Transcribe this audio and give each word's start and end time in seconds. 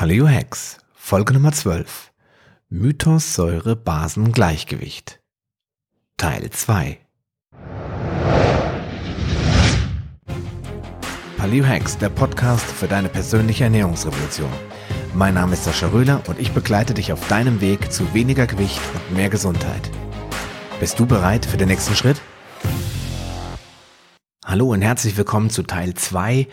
Paleo 0.00 0.26
Hacks, 0.26 0.78
Folge 0.94 1.34
Nummer 1.34 1.52
12. 1.52 2.10
Mythos 2.70 3.34
Säure 3.34 3.76
Basen 3.76 4.32
Gleichgewicht. 4.32 5.20
Teil 6.16 6.48
2. 6.48 6.96
Paleo 11.36 11.66
Hacks, 11.66 11.98
der 11.98 12.08
Podcast 12.08 12.64
für 12.64 12.88
deine 12.88 13.10
persönliche 13.10 13.64
Ernährungsrevolution. 13.64 14.48
Mein 15.12 15.34
Name 15.34 15.52
ist 15.52 15.64
Sascha 15.64 15.88
Röhler 15.88 16.22
und 16.28 16.40
ich 16.40 16.52
begleite 16.52 16.94
dich 16.94 17.12
auf 17.12 17.28
deinem 17.28 17.60
Weg 17.60 17.92
zu 17.92 18.14
weniger 18.14 18.46
Gewicht 18.46 18.80
und 18.94 19.14
mehr 19.14 19.28
Gesundheit. 19.28 19.90
Bist 20.80 20.98
du 20.98 21.04
bereit 21.04 21.44
für 21.44 21.58
den 21.58 21.68
nächsten 21.68 21.94
Schritt? 21.94 22.22
Hallo 24.46 24.72
und 24.72 24.80
herzlich 24.80 25.18
willkommen 25.18 25.50
zu 25.50 25.62
Teil 25.62 25.92
2 25.92 26.48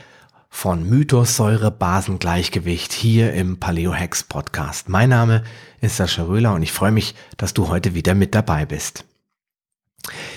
von 0.50 0.88
Mythos 0.88 1.36
Säure 1.36 1.71
Basengleichgewicht 1.71 2.93
hier 2.93 3.34
im 3.34 3.59
Paleo 3.59 3.93
Hacks 3.93 4.23
Podcast. 4.23 4.89
Mein 4.89 5.09
Name 5.09 5.43
ist 5.82 5.97
Sascha 5.97 6.24
Röhler 6.24 6.54
und 6.54 6.64
ich 6.64 6.71
freue 6.71 6.92
mich, 6.92 7.15
dass 7.38 7.54
du 7.54 7.68
heute 7.68 7.93
wieder 7.93 8.15
mit 8.15 8.33
dabei 8.33 8.65
bist. 8.65 9.05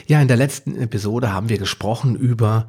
Ja, 0.06 0.20
in 0.20 0.28
der 0.28 0.37
letzten 0.37 0.77
Episode 0.77 1.32
haben 1.32 1.48
wir 1.48 1.59
gesprochen 1.59 2.16
über 2.16 2.68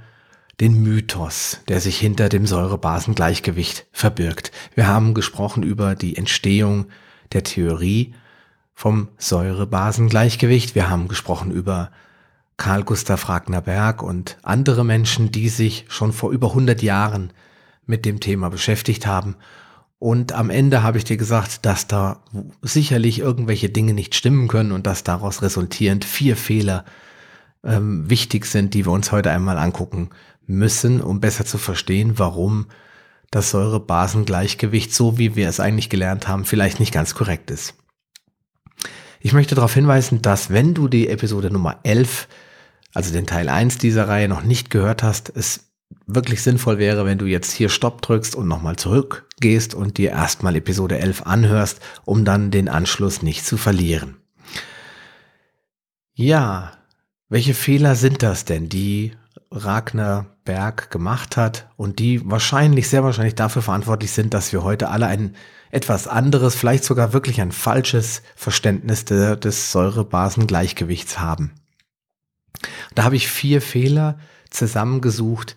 den 0.59 0.81
Mythos, 0.81 1.59
der 1.67 1.81
sich 1.81 1.97
hinter 1.97 2.29
dem 2.29 2.45
Säurebasengleichgewicht 2.45 3.87
verbirgt. 3.91 4.51
Wir 4.75 4.87
haben 4.87 5.13
gesprochen 5.13 5.63
über 5.63 5.95
die 5.95 6.17
Entstehung 6.17 6.85
der 7.33 7.43
Theorie 7.43 8.13
vom 8.73 9.09
Säurebasengleichgewicht. 9.17 10.75
Wir 10.75 10.89
haben 10.89 11.07
gesprochen 11.07 11.51
über 11.51 11.91
Karl 12.61 12.83
Gustav 12.83 13.27
Ragnar 13.27 14.03
und 14.03 14.37
andere 14.43 14.85
Menschen, 14.85 15.31
die 15.31 15.49
sich 15.49 15.85
schon 15.87 16.13
vor 16.13 16.31
über 16.31 16.49
100 16.49 16.83
Jahren 16.83 17.33
mit 17.87 18.05
dem 18.05 18.19
Thema 18.19 18.51
beschäftigt 18.51 19.07
haben. 19.07 19.35
Und 19.97 20.33
am 20.33 20.51
Ende 20.51 20.83
habe 20.83 20.99
ich 20.99 21.03
dir 21.03 21.17
gesagt, 21.17 21.65
dass 21.65 21.87
da 21.87 22.21
sicherlich 22.61 23.17
irgendwelche 23.17 23.69
Dinge 23.69 23.95
nicht 23.95 24.13
stimmen 24.13 24.47
können 24.47 24.73
und 24.73 24.85
dass 24.85 25.03
daraus 25.03 25.41
resultierend 25.41 26.05
vier 26.05 26.37
Fehler 26.37 26.85
ähm, 27.63 28.07
wichtig 28.07 28.45
sind, 28.45 28.75
die 28.75 28.85
wir 28.85 28.91
uns 28.91 29.11
heute 29.11 29.31
einmal 29.31 29.57
angucken 29.57 30.11
müssen, 30.45 31.01
um 31.01 31.19
besser 31.19 31.45
zu 31.45 31.57
verstehen, 31.57 32.19
warum 32.19 32.67
das 33.31 33.49
Säurebasengleichgewicht, 33.49 34.93
so 34.93 35.17
wie 35.17 35.35
wir 35.35 35.49
es 35.49 35.59
eigentlich 35.59 35.89
gelernt 35.89 36.27
haben, 36.27 36.45
vielleicht 36.45 36.79
nicht 36.79 36.93
ganz 36.93 37.15
korrekt 37.15 37.49
ist. 37.49 37.73
Ich 39.19 39.33
möchte 39.33 39.55
darauf 39.55 39.73
hinweisen, 39.73 40.21
dass 40.21 40.51
wenn 40.51 40.75
du 40.75 40.87
die 40.87 41.07
Episode 41.07 41.49
Nummer 41.49 41.79
11 41.81 42.27
also 42.93 43.13
den 43.13 43.27
Teil 43.27 43.49
1 43.49 43.77
dieser 43.77 44.07
Reihe 44.07 44.27
noch 44.27 44.43
nicht 44.43 44.69
gehört 44.69 45.03
hast, 45.03 45.31
es 45.35 45.71
wirklich 46.05 46.41
sinnvoll 46.41 46.77
wäre, 46.77 47.05
wenn 47.05 47.17
du 47.17 47.25
jetzt 47.25 47.51
hier 47.51 47.69
Stopp 47.69 48.01
drückst 48.01 48.35
und 48.35 48.47
nochmal 48.47 48.75
zurückgehst 48.75 49.73
und 49.73 49.97
dir 49.97 50.11
erstmal 50.11 50.55
Episode 50.55 50.99
11 50.99 51.23
anhörst, 51.23 51.79
um 52.05 52.25
dann 52.25 52.51
den 52.51 52.69
Anschluss 52.69 53.21
nicht 53.21 53.45
zu 53.45 53.57
verlieren. 53.57 54.17
Ja, 56.13 56.73
welche 57.29 57.53
Fehler 57.53 57.95
sind 57.95 58.23
das 58.23 58.45
denn, 58.45 58.69
die 58.69 59.13
Ragnar 59.49 60.37
Berg 60.43 60.89
gemacht 60.91 61.37
hat 61.37 61.69
und 61.77 61.99
die 61.99 62.29
wahrscheinlich, 62.29 62.89
sehr 62.89 63.03
wahrscheinlich 63.03 63.35
dafür 63.35 63.61
verantwortlich 63.61 64.11
sind, 64.11 64.33
dass 64.33 64.51
wir 64.51 64.63
heute 64.63 64.89
alle 64.89 65.07
ein 65.07 65.35
etwas 65.71 66.07
anderes, 66.07 66.55
vielleicht 66.55 66.83
sogar 66.83 67.13
wirklich 67.13 67.39
ein 67.41 67.51
falsches 67.51 68.23
Verständnis 68.35 69.05
des 69.05 69.71
Säurebasengleichgewichts 69.71 71.19
haben. 71.19 71.51
Da 72.95 73.03
habe 73.03 73.15
ich 73.15 73.27
vier 73.27 73.61
Fehler 73.61 74.19
zusammengesucht, 74.49 75.55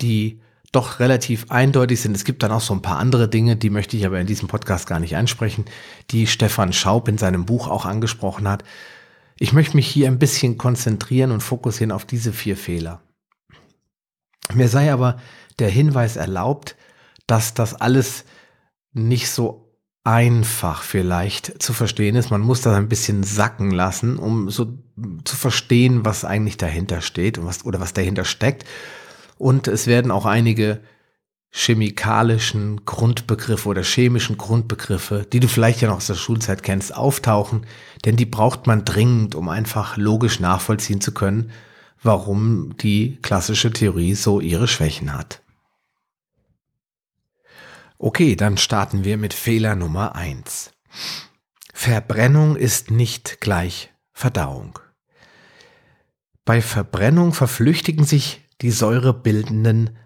die 0.00 0.40
doch 0.72 1.00
relativ 1.00 1.46
eindeutig 1.50 2.00
sind. 2.00 2.14
Es 2.14 2.24
gibt 2.24 2.42
dann 2.42 2.52
auch 2.52 2.60
so 2.60 2.74
ein 2.74 2.82
paar 2.82 2.98
andere 2.98 3.28
Dinge, 3.28 3.56
die 3.56 3.70
möchte 3.70 3.96
ich 3.96 4.04
aber 4.04 4.20
in 4.20 4.26
diesem 4.26 4.48
Podcast 4.48 4.86
gar 4.86 5.00
nicht 5.00 5.16
ansprechen, 5.16 5.64
die 6.10 6.26
Stefan 6.26 6.72
Schaub 6.72 7.08
in 7.08 7.18
seinem 7.18 7.46
Buch 7.46 7.68
auch 7.68 7.86
angesprochen 7.86 8.46
hat. 8.48 8.64
Ich 9.38 9.52
möchte 9.52 9.76
mich 9.76 9.88
hier 9.88 10.08
ein 10.08 10.18
bisschen 10.18 10.58
konzentrieren 10.58 11.30
und 11.30 11.42
fokussieren 11.42 11.92
auf 11.92 12.04
diese 12.04 12.32
vier 12.32 12.56
Fehler. 12.56 13.00
Mir 14.52 14.68
sei 14.68 14.92
aber 14.92 15.18
der 15.58 15.68
Hinweis 15.68 16.16
erlaubt, 16.16 16.76
dass 17.26 17.54
das 17.54 17.74
alles 17.74 18.24
nicht 18.92 19.30
so 19.30 19.67
einfach 20.04 20.82
vielleicht 20.82 21.62
zu 21.62 21.72
verstehen 21.72 22.16
ist. 22.16 22.30
Man 22.30 22.40
muss 22.40 22.62
das 22.62 22.74
ein 22.74 22.88
bisschen 22.88 23.22
sacken 23.24 23.70
lassen, 23.70 24.18
um 24.18 24.50
so 24.50 24.78
zu 25.24 25.36
verstehen, 25.36 26.04
was 26.04 26.24
eigentlich 26.24 26.56
dahinter 26.56 27.00
steht 27.00 27.38
und 27.38 27.46
was, 27.46 27.64
oder 27.64 27.80
was 27.80 27.92
dahinter 27.92 28.24
steckt. 28.24 28.64
Und 29.36 29.68
es 29.68 29.86
werden 29.86 30.10
auch 30.10 30.26
einige 30.26 30.80
chemikalischen 31.50 32.84
Grundbegriffe 32.84 33.68
oder 33.68 33.82
chemischen 33.82 34.36
Grundbegriffe, 34.36 35.26
die 35.32 35.40
du 35.40 35.48
vielleicht 35.48 35.80
ja 35.80 35.88
noch 35.88 35.96
aus 35.96 36.06
der 36.06 36.14
Schulzeit 36.14 36.62
kennst, 36.62 36.94
auftauchen, 36.94 37.66
denn 38.04 38.16
die 38.16 38.26
braucht 38.26 38.66
man 38.66 38.84
dringend, 38.84 39.34
um 39.34 39.48
einfach 39.48 39.96
logisch 39.96 40.40
nachvollziehen 40.40 41.00
zu 41.00 41.12
können, 41.12 41.50
warum 42.02 42.76
die 42.76 43.18
klassische 43.22 43.72
Theorie 43.72 44.14
so 44.14 44.40
ihre 44.40 44.68
Schwächen 44.68 45.16
hat. 45.16 45.40
Okay, 48.00 48.36
dann 48.36 48.58
starten 48.58 49.02
wir 49.02 49.16
mit 49.16 49.34
Fehler 49.34 49.74
Nummer 49.74 50.14
eins. 50.14 50.70
Verbrennung 51.74 52.54
ist 52.54 52.92
nicht 52.92 53.40
gleich 53.40 53.92
Verdauung. 54.12 54.78
Bei 56.44 56.62
Verbrennung 56.62 57.34
verflüchtigen 57.34 58.04
sich 58.04 58.44
die 58.62 58.70
säurebildenden 58.70 59.96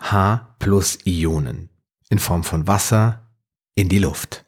H-Plus-Ionen 0.00 1.68
in 2.08 2.18
Form 2.18 2.42
von 2.42 2.66
Wasser 2.66 3.28
in 3.74 3.90
die 3.90 3.98
Luft. 3.98 4.46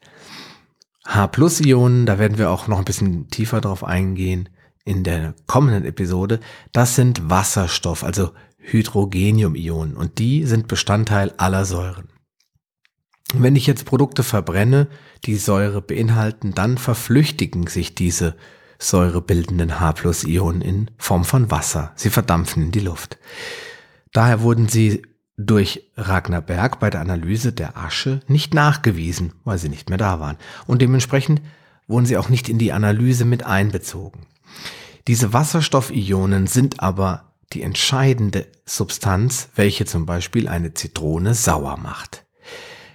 H-Plus-Ionen, 1.05 2.07
da 2.07 2.17
werden 2.17 2.39
wir 2.39 2.49
auch 2.49 2.67
noch 2.67 2.79
ein 2.79 2.85
bisschen 2.85 3.29
tiefer 3.29 3.61
drauf 3.61 3.83
eingehen 3.83 4.49
in 4.83 5.03
der 5.03 5.35
kommenden 5.45 5.85
Episode. 5.85 6.39
Das 6.71 6.95
sind 6.95 7.29
Wasserstoff, 7.29 8.03
also 8.03 8.31
Hydrogenium-Ionen 8.57 9.95
und 9.95 10.17
die 10.17 10.43
sind 10.45 10.67
Bestandteil 10.67 11.33
aller 11.37 11.65
Säuren. 11.65 12.09
Wenn 13.41 13.55
ich 13.55 13.67
jetzt 13.67 13.85
Produkte 13.85 14.23
verbrenne, 14.23 14.87
die 15.25 15.35
Säure 15.35 15.81
beinhalten, 15.81 16.53
dann 16.53 16.77
verflüchtigen 16.77 17.67
sich 17.67 17.95
diese 17.95 18.35
säurebildenden 18.79 19.79
H-Ionen 19.79 20.61
in 20.61 20.91
Form 20.97 21.23
von 21.25 21.49
Wasser. 21.51 21.91
Sie 21.95 22.09
verdampfen 22.09 22.63
in 22.63 22.71
die 22.71 22.79
Luft. 22.79 23.17
Daher 24.11 24.41
wurden 24.41 24.67
sie 24.67 25.03
durch 25.37 25.91
Ragnar 25.97 26.41
Berg 26.41 26.79
bei 26.79 26.89
der 26.89 27.01
Analyse 27.01 27.51
der 27.51 27.77
Asche 27.77 28.21
nicht 28.27 28.53
nachgewiesen, 28.53 29.33
weil 29.43 29.57
sie 29.57 29.69
nicht 29.69 29.89
mehr 29.89 29.97
da 29.97 30.19
waren. 30.19 30.37
Und 30.67 30.81
dementsprechend 30.81 31.41
wurden 31.87 32.05
sie 32.05 32.17
auch 32.17 32.29
nicht 32.29 32.49
in 32.49 32.57
die 32.57 32.71
Analyse 32.71 33.25
mit 33.25 33.45
einbezogen. 33.45 34.25
Diese 35.07 35.33
Wasserstoffionen 35.33 36.47
sind 36.47 36.79
aber 36.79 37.33
die 37.53 37.61
entscheidende 37.61 38.47
Substanz, 38.65 39.49
welche 39.55 39.85
zum 39.85 40.05
Beispiel 40.05 40.47
eine 40.47 40.73
Zitrone 40.73 41.33
sauer 41.33 41.77
macht. 41.77 42.24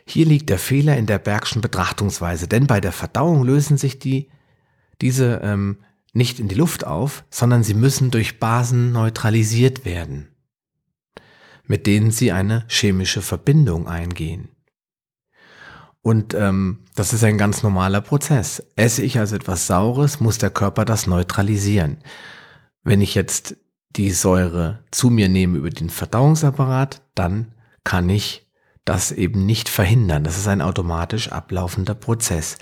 Hier 0.06 0.26
liegt 0.26 0.50
der 0.50 0.58
Fehler 0.58 0.96
in 0.96 1.06
der 1.06 1.18
Bergschen 1.18 1.60
Betrachtungsweise, 1.60 2.48
denn 2.48 2.66
bei 2.66 2.80
der 2.80 2.92
Verdauung 2.92 3.44
lösen 3.44 3.78
sich 3.78 3.98
die, 3.98 4.28
diese 5.00 5.40
ähm, 5.42 5.78
nicht 6.12 6.40
in 6.40 6.48
die 6.48 6.54
Luft 6.54 6.86
auf, 6.86 7.24
sondern 7.30 7.62
sie 7.62 7.74
müssen 7.74 8.10
durch 8.10 8.40
Basen 8.40 8.92
neutralisiert 8.92 9.84
werden, 9.84 10.28
mit 11.66 11.86
denen 11.86 12.10
sie 12.10 12.32
eine 12.32 12.64
chemische 12.68 13.22
Verbindung 13.22 13.86
eingehen. 13.86 14.48
Und 16.02 16.34
ähm, 16.34 16.80
das 16.94 17.12
ist 17.12 17.24
ein 17.24 17.38
ganz 17.38 17.62
normaler 17.62 18.00
Prozess. 18.00 18.62
Esse 18.74 19.02
ich 19.02 19.18
also 19.18 19.36
etwas 19.36 19.66
Saures, 19.66 20.18
muss 20.18 20.38
der 20.38 20.50
Körper 20.50 20.84
das 20.84 21.06
neutralisieren. 21.06 21.98
Wenn 22.82 23.02
ich 23.02 23.14
jetzt 23.14 23.56
die 23.90 24.10
Säure 24.10 24.82
zu 24.90 25.10
mir 25.10 25.28
nehme 25.28 25.58
über 25.58 25.70
den 25.70 25.90
Verdauungsapparat, 25.90 27.02
dann 27.14 27.54
kann 27.84 28.08
ich 28.08 28.49
das 28.84 29.12
eben 29.12 29.46
nicht 29.46 29.68
verhindern. 29.68 30.24
Das 30.24 30.36
ist 30.36 30.48
ein 30.48 30.62
automatisch 30.62 31.30
ablaufender 31.30 31.94
Prozess. 31.94 32.58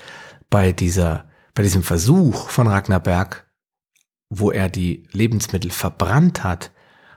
Bei 0.50 0.73
dieser, 0.73 1.29
bei 1.55 1.62
diesem 1.62 1.82
Versuch 1.82 2.49
von 2.49 2.67
Ragnar 2.67 3.00
Berg, 3.00 3.47
wo 4.31 4.50
er 4.50 4.69
die 4.69 5.09
Lebensmittel 5.12 5.70
verbrannt 5.70 6.44
hat, 6.44 6.70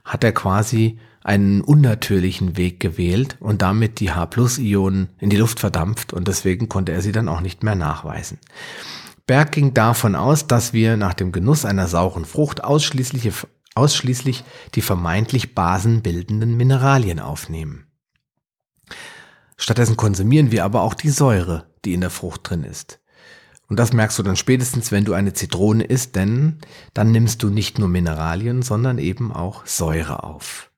hat 0.03 0.23
er 0.23 0.31
quasi 0.31 0.99
einen 1.23 1.61
unnatürlichen 1.61 2.57
Weg 2.57 2.79
gewählt 2.79 3.37
und 3.39 3.61
damit 3.61 3.99
die 3.99 4.11
H-Plus-Ionen 4.11 5.09
in 5.19 5.29
die 5.29 5.37
Luft 5.37 5.59
verdampft 5.59 6.13
und 6.13 6.27
deswegen 6.27 6.67
konnte 6.67 6.91
er 6.91 7.01
sie 7.01 7.11
dann 7.11 7.27
auch 7.27 7.41
nicht 7.41 7.63
mehr 7.63 7.75
nachweisen. 7.75 8.39
Berg 9.27 9.51
ging 9.51 9.73
davon 9.73 10.15
aus, 10.15 10.47
dass 10.47 10.73
wir 10.73 10.97
nach 10.97 11.13
dem 11.13 11.31
Genuss 11.31 11.63
einer 11.63 11.87
sauren 11.87 12.25
Frucht 12.25 12.63
ausschließlich, 12.63 13.31
ausschließlich 13.75 14.43
die 14.73 14.81
vermeintlich 14.81 15.53
basenbildenden 15.53 16.57
Mineralien 16.57 17.19
aufnehmen. 17.19 17.90
Stattdessen 19.61 19.95
konsumieren 19.95 20.49
wir 20.49 20.65
aber 20.65 20.81
auch 20.81 20.95
die 20.95 21.11
Säure, 21.11 21.67
die 21.85 21.93
in 21.93 22.01
der 22.01 22.09
Frucht 22.09 22.49
drin 22.49 22.63
ist. 22.63 22.99
Und 23.67 23.77
das 23.77 23.93
merkst 23.93 24.17
du 24.17 24.23
dann 24.23 24.35
spätestens, 24.35 24.91
wenn 24.91 25.05
du 25.05 25.13
eine 25.13 25.33
Zitrone 25.33 25.83
isst, 25.83 26.15
denn 26.15 26.57
dann 26.95 27.11
nimmst 27.11 27.43
du 27.43 27.49
nicht 27.51 27.77
nur 27.77 27.87
Mineralien, 27.87 28.63
sondern 28.63 28.97
eben 28.97 29.31
auch 29.31 29.67
Säure 29.67 30.23
auf, 30.23 30.71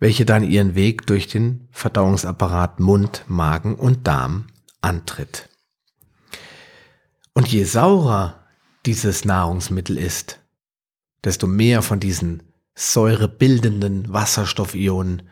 welche 0.00 0.24
dann 0.24 0.42
ihren 0.42 0.74
Weg 0.74 1.06
durch 1.06 1.28
den 1.28 1.68
Verdauungsapparat 1.70 2.80
Mund, 2.80 3.24
Magen 3.28 3.76
und 3.76 4.08
Darm 4.08 4.48
antritt. 4.80 5.48
Und 7.32 7.46
je 7.46 7.62
saurer 7.62 8.44
dieses 8.86 9.24
Nahrungsmittel 9.24 9.96
ist, 9.96 10.40
desto 11.22 11.46
mehr 11.46 11.80
von 11.80 12.00
diesen 12.00 12.42
säurebildenden 12.74 14.12
Wasserstoffionen 14.12 15.22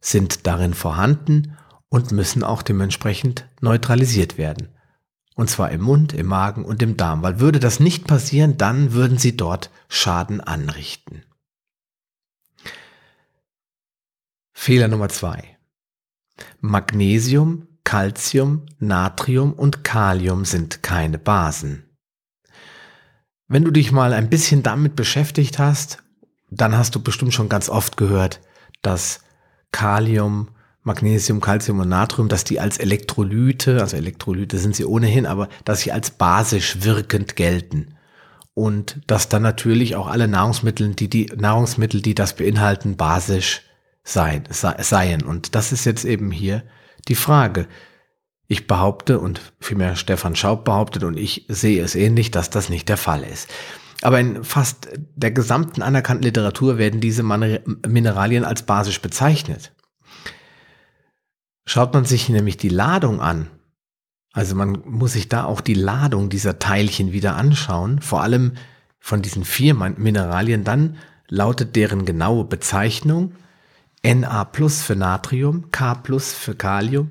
sind 0.00 0.46
darin 0.46 0.74
vorhanden 0.74 1.56
und 1.88 2.12
müssen 2.12 2.44
auch 2.44 2.62
dementsprechend 2.62 3.46
neutralisiert 3.60 4.38
werden. 4.38 4.68
Und 5.34 5.48
zwar 5.48 5.70
im 5.70 5.82
Mund, 5.82 6.12
im 6.14 6.26
Magen 6.26 6.64
und 6.64 6.82
im 6.82 6.96
Darm, 6.96 7.22
weil 7.22 7.40
würde 7.40 7.60
das 7.60 7.80
nicht 7.80 8.06
passieren, 8.06 8.56
dann 8.56 8.92
würden 8.92 9.18
sie 9.18 9.36
dort 9.36 9.70
Schaden 9.88 10.40
anrichten. 10.40 11.22
Fehler 14.52 14.88
Nummer 14.88 15.08
zwei. 15.08 15.56
Magnesium, 16.60 17.68
Calcium, 17.84 18.66
Natrium 18.80 19.52
und 19.52 19.84
Kalium 19.84 20.44
sind 20.44 20.82
keine 20.82 21.18
Basen. 21.18 21.84
Wenn 23.46 23.64
du 23.64 23.70
dich 23.70 23.92
mal 23.92 24.12
ein 24.12 24.28
bisschen 24.28 24.62
damit 24.62 24.94
beschäftigt 24.94 25.58
hast, 25.58 26.02
dann 26.50 26.76
hast 26.76 26.94
du 26.94 27.02
bestimmt 27.02 27.32
schon 27.32 27.48
ganz 27.48 27.68
oft 27.68 27.96
gehört, 27.96 28.40
dass 28.82 29.20
Kalium, 29.72 30.48
Magnesium, 30.88 31.40
Calcium 31.40 31.78
und 31.78 31.88
Natrium, 31.88 32.28
dass 32.28 32.42
die 32.42 32.58
als 32.58 32.78
Elektrolyte, 32.78 33.80
also 33.80 33.96
Elektrolyte 33.96 34.58
sind 34.58 34.74
sie 34.74 34.84
ohnehin, 34.84 35.26
aber 35.26 35.48
dass 35.64 35.82
sie 35.82 35.92
als 35.92 36.10
basisch 36.10 36.82
wirkend 36.82 37.36
gelten. 37.36 37.94
Und 38.54 38.98
dass 39.06 39.28
dann 39.28 39.42
natürlich 39.42 39.94
auch 39.94 40.08
alle 40.08 40.26
Nahrungsmittel, 40.26 40.94
die, 40.96 41.08
die 41.08 41.26
Nahrungsmittel, 41.36 42.02
die 42.02 42.16
das 42.16 42.34
beinhalten, 42.34 42.96
basisch 42.96 43.62
sein, 44.02 44.42
seien. 44.50 45.22
Und 45.22 45.54
das 45.54 45.70
ist 45.70 45.84
jetzt 45.84 46.04
eben 46.04 46.32
hier 46.32 46.64
die 47.06 47.14
Frage. 47.14 47.68
Ich 48.48 48.66
behaupte 48.66 49.20
und 49.20 49.40
vielmehr 49.60 49.94
Stefan 49.94 50.34
Schaub 50.34 50.64
behauptet 50.64 51.04
und 51.04 51.16
ich 51.16 51.44
sehe 51.48 51.82
es 51.84 51.94
ähnlich, 51.94 52.32
dass 52.32 52.50
das 52.50 52.68
nicht 52.68 52.88
der 52.88 52.96
Fall 52.96 53.22
ist. 53.22 53.48
Aber 54.02 54.18
in 54.18 54.42
fast 54.42 54.88
der 55.14 55.30
gesamten 55.30 55.82
anerkannten 55.82 56.24
Literatur 56.24 56.78
werden 56.78 57.00
diese 57.00 57.22
Mineralien 57.22 58.44
als 58.44 58.62
basisch 58.62 59.02
bezeichnet. 59.02 59.72
Schaut 61.70 61.92
man 61.92 62.06
sich 62.06 62.30
nämlich 62.30 62.56
die 62.56 62.70
Ladung 62.70 63.20
an, 63.20 63.50
also 64.32 64.54
man 64.54 64.80
muss 64.86 65.12
sich 65.12 65.28
da 65.28 65.44
auch 65.44 65.60
die 65.60 65.74
Ladung 65.74 66.30
dieser 66.30 66.58
Teilchen 66.58 67.12
wieder 67.12 67.36
anschauen, 67.36 68.00
vor 68.00 68.22
allem 68.22 68.54
von 68.98 69.20
diesen 69.20 69.44
vier 69.44 69.74
Mineralien, 69.74 70.64
dann 70.64 70.96
lautet 71.28 71.76
deren 71.76 72.06
genaue 72.06 72.46
Bezeichnung 72.46 73.34
Na 74.02 74.44
plus 74.44 74.80
für 74.80 74.96
Natrium, 74.96 75.70
K 75.70 75.94
plus 75.96 76.32
für 76.32 76.54
Kalium, 76.54 77.10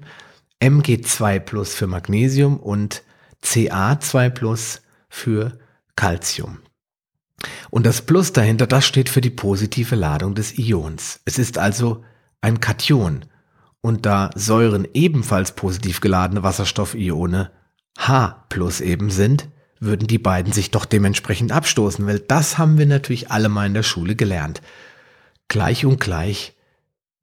Mg2 0.59 1.39
plus 1.39 1.75
für 1.75 1.85
Magnesium 1.85 2.57
und 2.57 3.03
Ca2 3.43 4.31
plus 4.31 4.81
für 5.07 5.59
Calcium. 5.95 6.57
Und 7.69 7.85
das 7.85 8.01
Plus 8.01 8.33
dahinter, 8.33 8.65
das 8.65 8.87
steht 8.87 9.09
für 9.09 9.21
die 9.21 9.29
positive 9.29 9.95
Ladung 9.95 10.33
des 10.33 10.57
Ions. 10.57 11.19
Es 11.25 11.37
ist 11.37 11.59
also 11.59 12.03
ein 12.41 12.59
Kation. 12.59 13.26
Und 13.87 14.05
da 14.05 14.31
Säuren 14.35 14.85
ebenfalls 14.93 15.53
positiv 15.53 16.01
geladene 16.01 16.43
Wasserstoffione 16.43 17.51
H 17.97 18.45
plus 18.49 18.81
eben 18.81 19.09
sind, 19.09 19.47
würden 19.79 20.09
die 20.09 20.17
beiden 20.17 20.51
sich 20.51 20.71
doch 20.71 20.83
dementsprechend 20.83 21.53
abstoßen, 21.53 22.05
weil 22.05 22.19
das 22.19 22.57
haben 22.57 22.77
wir 22.77 22.85
natürlich 22.85 23.31
alle 23.31 23.47
mal 23.47 23.65
in 23.65 23.73
der 23.73 23.83
Schule 23.83 24.17
gelernt. 24.17 24.61
Gleich 25.47 25.85
und 25.85 26.01
gleich 26.01 26.53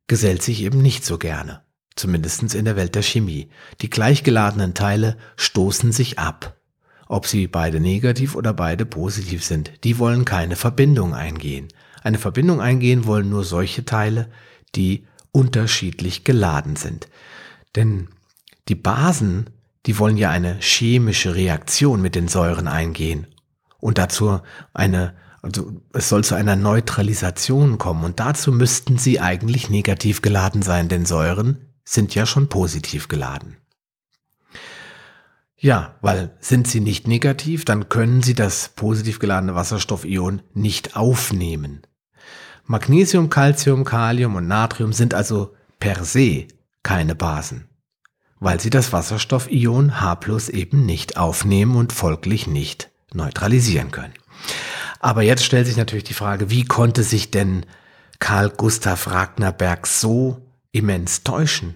gesellt 0.06 0.40
sich 0.40 0.62
eben 0.62 0.80
nicht 0.80 1.04
so 1.04 1.18
gerne. 1.18 1.60
Zumindestens 1.96 2.54
in 2.54 2.64
der 2.64 2.76
Welt 2.76 2.94
der 2.94 3.02
Chemie. 3.02 3.50
Die 3.82 3.90
gleichgeladenen 3.90 4.72
Teile 4.72 5.18
stoßen 5.36 5.92
sich 5.92 6.18
ab 6.18 6.56
ob 7.06 7.26
sie 7.26 7.46
beide 7.46 7.80
negativ 7.80 8.34
oder 8.34 8.54
beide 8.54 8.86
positiv 8.86 9.44
sind. 9.44 9.84
Die 9.84 9.98
wollen 9.98 10.24
keine 10.24 10.56
Verbindung 10.56 11.12
eingehen. 11.12 11.68
Eine 12.02 12.16
Verbindung 12.16 12.62
eingehen 12.62 13.04
wollen 13.04 13.28
nur 13.28 13.44
solche 13.44 13.84
Teile, 13.84 14.30
die 14.74 15.04
unterschiedlich 15.34 16.24
geladen 16.24 16.76
sind. 16.76 17.08
Denn 17.74 18.08
die 18.68 18.76
Basen, 18.76 19.50
die 19.84 19.98
wollen 19.98 20.16
ja 20.16 20.30
eine 20.30 20.56
chemische 20.60 21.34
Reaktion 21.34 22.00
mit 22.00 22.14
den 22.14 22.28
Säuren 22.28 22.68
eingehen. 22.68 23.26
Und 23.80 23.98
dazu 23.98 24.40
eine, 24.72 25.14
also 25.42 25.82
es 25.92 26.08
soll 26.08 26.24
zu 26.24 26.36
einer 26.36 26.56
Neutralisation 26.56 27.78
kommen. 27.78 28.04
Und 28.04 28.20
dazu 28.20 28.52
müssten 28.52 28.96
sie 28.96 29.20
eigentlich 29.20 29.68
negativ 29.68 30.22
geladen 30.22 30.62
sein, 30.62 30.88
denn 30.88 31.04
Säuren 31.04 31.68
sind 31.84 32.14
ja 32.14 32.26
schon 32.26 32.48
positiv 32.48 33.08
geladen. 33.08 33.56
Ja, 35.56 35.96
weil 36.00 36.36
sind 36.40 36.68
sie 36.68 36.80
nicht 36.80 37.08
negativ, 37.08 37.64
dann 37.64 37.88
können 37.88 38.22
sie 38.22 38.34
das 38.34 38.70
positiv 38.70 39.18
geladene 39.18 39.54
Wasserstoffion 39.54 40.42
nicht 40.52 40.96
aufnehmen. 40.96 41.82
Magnesium, 42.66 43.28
Calcium, 43.28 43.84
Kalium 43.84 44.36
und 44.36 44.48
Natrium 44.48 44.92
sind 44.92 45.12
also 45.12 45.54
per 45.80 46.04
se 46.04 46.46
keine 46.82 47.14
Basen, 47.14 47.68
weil 48.40 48.58
sie 48.58 48.70
das 48.70 48.92
Wasserstoffion 48.92 50.00
H 50.00 50.20
eben 50.48 50.86
nicht 50.86 51.18
aufnehmen 51.18 51.76
und 51.76 51.92
folglich 51.92 52.46
nicht 52.46 52.90
neutralisieren 53.12 53.90
können. 53.90 54.14
Aber 55.00 55.20
jetzt 55.20 55.44
stellt 55.44 55.66
sich 55.66 55.76
natürlich 55.76 56.04
die 56.04 56.14
Frage, 56.14 56.48
wie 56.48 56.64
konnte 56.64 57.02
sich 57.02 57.30
denn 57.30 57.66
Karl 58.18 58.48
Gustav 58.48 59.08
Ragnerberg 59.08 59.86
so 59.86 60.40
immens 60.72 61.22
täuschen? 61.22 61.74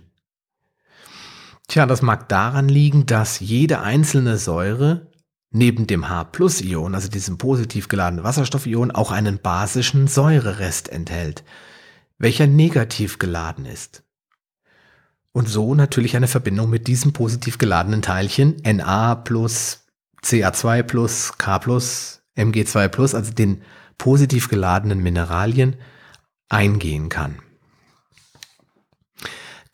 Tja, 1.69 1.85
das 1.85 2.01
mag 2.01 2.31
daran 2.31 2.71
liegen, 2.71 3.05
dass 3.05 3.41
jede 3.41 3.81
einzelne 3.81 4.39
Säure 4.39 5.08
neben 5.51 5.87
dem 5.87 6.09
H-Plus-Ion, 6.09 6.95
also 6.95 7.09
diesem 7.09 7.39
positiv 7.39 7.89
geladenen 7.89 8.25
Wasserstoffion, 8.25 8.91
auch 8.91 9.11
einen 9.11 9.39
basischen 9.39 10.07
Säurerest 10.07 10.89
enthält, 10.89 11.45
welcher 12.19 12.47
negativ 12.47 13.19
geladen 13.19 13.65
ist. 13.65 14.03
Und 15.33 15.49
so 15.49 15.75
natürlich 15.75 16.17
eine 16.17 16.29
Verbindung 16.29 16.69
mit 16.69 16.87
diesem 16.87 17.13
positiv 17.13 17.59
geladenen 17.59 18.03
Teilchen 18.03 18.57
Na 18.65 19.15
plus 19.15 19.87
Ca2 20.23 20.83
plus 20.83 21.39
K 21.39 21.59
plus 21.59 22.23
Mg2 22.37 22.89
plus, 22.89 23.15
also 23.15 23.33
den 23.33 23.63
positiv 23.99 24.49
geladenen 24.49 25.01
Mineralien, 25.01 25.77
eingehen 26.49 27.09
kann. 27.09 27.41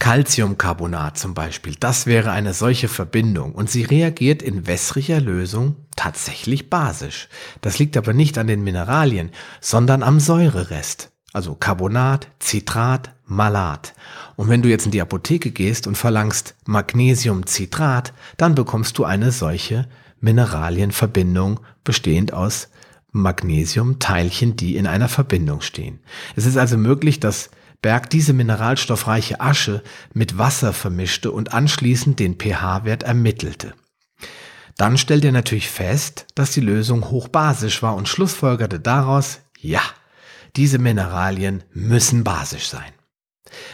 Calciumcarbonat 0.05 1.17
zum 1.17 1.33
Beispiel, 1.33 1.77
das 1.81 2.05
wäre 2.05 2.31
eine 2.31 2.53
solche 2.53 2.89
Verbindung 2.89 3.55
und 3.55 3.71
sie 3.71 3.85
reagiert 3.85 4.43
in 4.43 4.67
wässriger 4.67 5.19
Lösung 5.19 5.77
tatsächlich 5.97 6.69
basisch. 6.69 7.31
Das 7.63 7.79
liegt 7.79 7.97
aber 7.97 8.13
nicht 8.13 8.37
an 8.37 8.47
den 8.47 8.63
Mineralien, 8.63 9.31
sondern 9.63 10.03
am 10.03 10.21
Säurerest. 10.21 11.11
Also 11.33 11.55
Carbonat, 11.55 12.29
Citrat, 12.39 13.15
Malat. 13.25 13.95
Und 14.37 14.51
wenn 14.51 14.61
du 14.61 14.69
jetzt 14.69 14.85
in 14.85 14.93
die 14.93 15.01
Apotheke 15.01 15.53
gehst 15.53 15.87
und 15.87 15.97
verlangst 15.97 16.55
Magnesiumcitrat, 16.67 18.13
dann 18.37 18.55
bekommst 18.55 18.99
du 18.99 19.05
eine 19.05 19.33
solche 19.33 19.89
Mineralienverbindung 20.21 21.61
bestehend 21.83 22.35
aus 22.35 22.69
Magnesiumteilchen, 23.13 24.55
die 24.55 24.77
in 24.77 24.87
einer 24.87 25.09
Verbindung 25.09 25.63
stehen. 25.63 26.01
Es 26.37 26.45
ist 26.45 26.59
also 26.59 26.77
möglich, 26.77 27.21
dass 27.21 27.49
Berg 27.85 28.09
diese 28.09 28.33
mineralstoffreiche 28.33 29.43
Asche 29.43 29.83
mit 30.15 30.39
Wasser 30.39 30.73
vermischte 30.73 31.31
und 31.31 31.53
anschließend 31.53 32.19
den 32.19 32.37
pH-Wert 32.39 33.03
ermittelte. 33.03 33.75
Dann 34.79 34.97
stellte 34.97 35.27
er 35.27 35.33
natürlich 35.33 35.69
fest, 35.69 36.25
dass 36.35 36.53
die 36.53 36.63
Lösung 36.63 37.11
hochbasisch 37.11 37.83
war 37.83 37.95
und 37.95 38.09
schlussfolgerte 38.09 38.81
daraus, 38.81 39.41
ja, 39.61 39.83
diese 40.57 40.79
Mineralien 40.79 41.63
müssen 41.75 42.25
basisch 42.25 42.69
sein. 42.69 42.91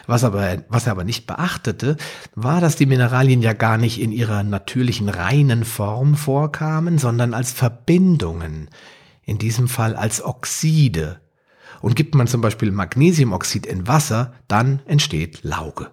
Was, 0.09 0.25
aber, 0.25 0.65
was 0.69 0.87
er 0.87 0.93
aber 0.93 1.05
nicht 1.05 1.29
beachtete, 1.29 1.97
war, 2.35 2.61
dass 2.61 2.75
die 2.75 2.87
Mineralien 2.87 3.43
ja 3.43 3.53
gar 3.53 3.79
nicht 3.79 4.01
in 4.01 4.11
ihrer 4.11 4.43
natürlichen 4.43 5.09
reinen 5.09 5.65
Form 5.65 6.17
vorkamen, 6.17 6.99
sondern 6.99 7.33
als 7.33 7.53
Verbindungen, 7.53 8.71
in 9.23 9.39
diesem 9.39 9.69
Fall 9.69 9.95
als 9.95 10.21
Oxide, 10.21 11.21
und 11.81 11.97
gibt 11.97 12.15
man 12.15 12.27
zum 12.27 12.41
Beispiel 12.41 12.71
Magnesiumoxid 12.71 13.67
in 13.67 13.87
Wasser, 13.87 14.35
dann 14.49 14.81
entsteht 14.87 15.43
Lauge. 15.43 15.91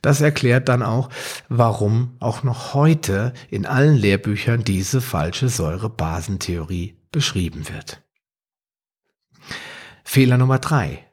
Das 0.00 0.20
erklärt 0.20 0.68
dann 0.68 0.82
auch, 0.82 1.10
warum 1.48 2.16
auch 2.18 2.42
noch 2.42 2.74
heute 2.74 3.32
in 3.50 3.66
allen 3.66 3.96
Lehrbüchern 3.96 4.64
diese 4.64 5.00
falsche 5.00 5.48
Säurebasentheorie 5.48 6.96
beschrieben 7.12 7.68
wird. 7.68 8.02
Fehler 10.04 10.38
Nummer 10.38 10.58
drei: 10.58 11.06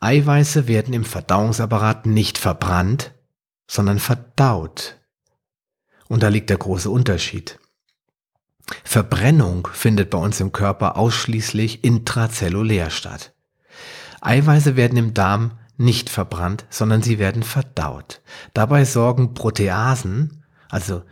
Eiweiße 0.00 0.68
werden 0.68 0.94
im 0.94 1.04
Verdauungsapparat 1.04 2.06
nicht 2.06 2.38
verbrannt, 2.38 3.12
sondern 3.66 3.98
verdaut. 3.98 4.96
Und 6.06 6.22
da 6.22 6.28
liegt 6.28 6.48
der 6.48 6.58
große 6.58 6.88
Unterschied. 6.88 7.58
Verbrennung 8.84 9.68
findet 9.72 10.10
bei 10.10 10.18
uns 10.18 10.40
im 10.40 10.52
Körper 10.52 10.96
ausschließlich 10.96 11.84
intrazellulär 11.84 12.90
statt. 12.90 13.34
Eiweiße 14.20 14.76
werden 14.76 14.98
im 14.98 15.14
Darm 15.14 15.52
nicht 15.76 16.10
verbrannt, 16.10 16.66
sondern 16.70 17.02
sie 17.02 17.18
werden 17.18 17.42
verdaut. 17.42 18.20
Dabei 18.52 18.84
sorgen 18.84 19.34
Proteasen, 19.34 20.44
also 20.68 21.02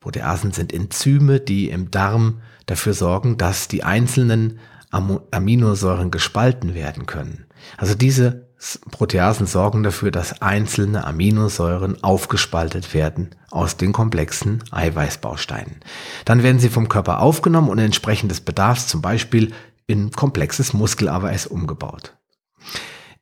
Proteasen 0.00 0.52
sind 0.52 0.72
Enzyme, 0.72 1.40
die 1.40 1.70
im 1.70 1.90
Darm 1.90 2.42
dafür 2.66 2.92
sorgen, 2.92 3.38
dass 3.38 3.68
die 3.68 3.84
einzelnen 3.84 4.58
Aminosäuren 4.90 6.10
gespalten 6.10 6.74
werden 6.74 7.06
können. 7.06 7.46
Also 7.78 7.94
diese 7.94 8.48
Proteasen 8.90 9.46
sorgen 9.46 9.82
dafür, 9.82 10.10
dass 10.10 10.42
einzelne 10.42 11.04
Aminosäuren 11.04 12.02
aufgespaltet 12.04 12.94
werden 12.94 13.30
aus 13.50 13.76
den 13.76 13.92
komplexen 13.92 14.62
Eiweißbausteinen. 14.70 15.80
Dann 16.24 16.42
werden 16.42 16.58
sie 16.58 16.68
vom 16.68 16.88
Körper 16.88 17.20
aufgenommen 17.20 17.70
und 17.70 17.78
entsprechend 17.78 18.30
des 18.30 18.40
Bedarfs 18.40 18.86
zum 18.86 19.00
Beispiel 19.02 19.52
in 19.86 20.10
komplexes 20.10 20.74
Muskeleiweiß 20.74 21.46
umgebaut. 21.46 22.14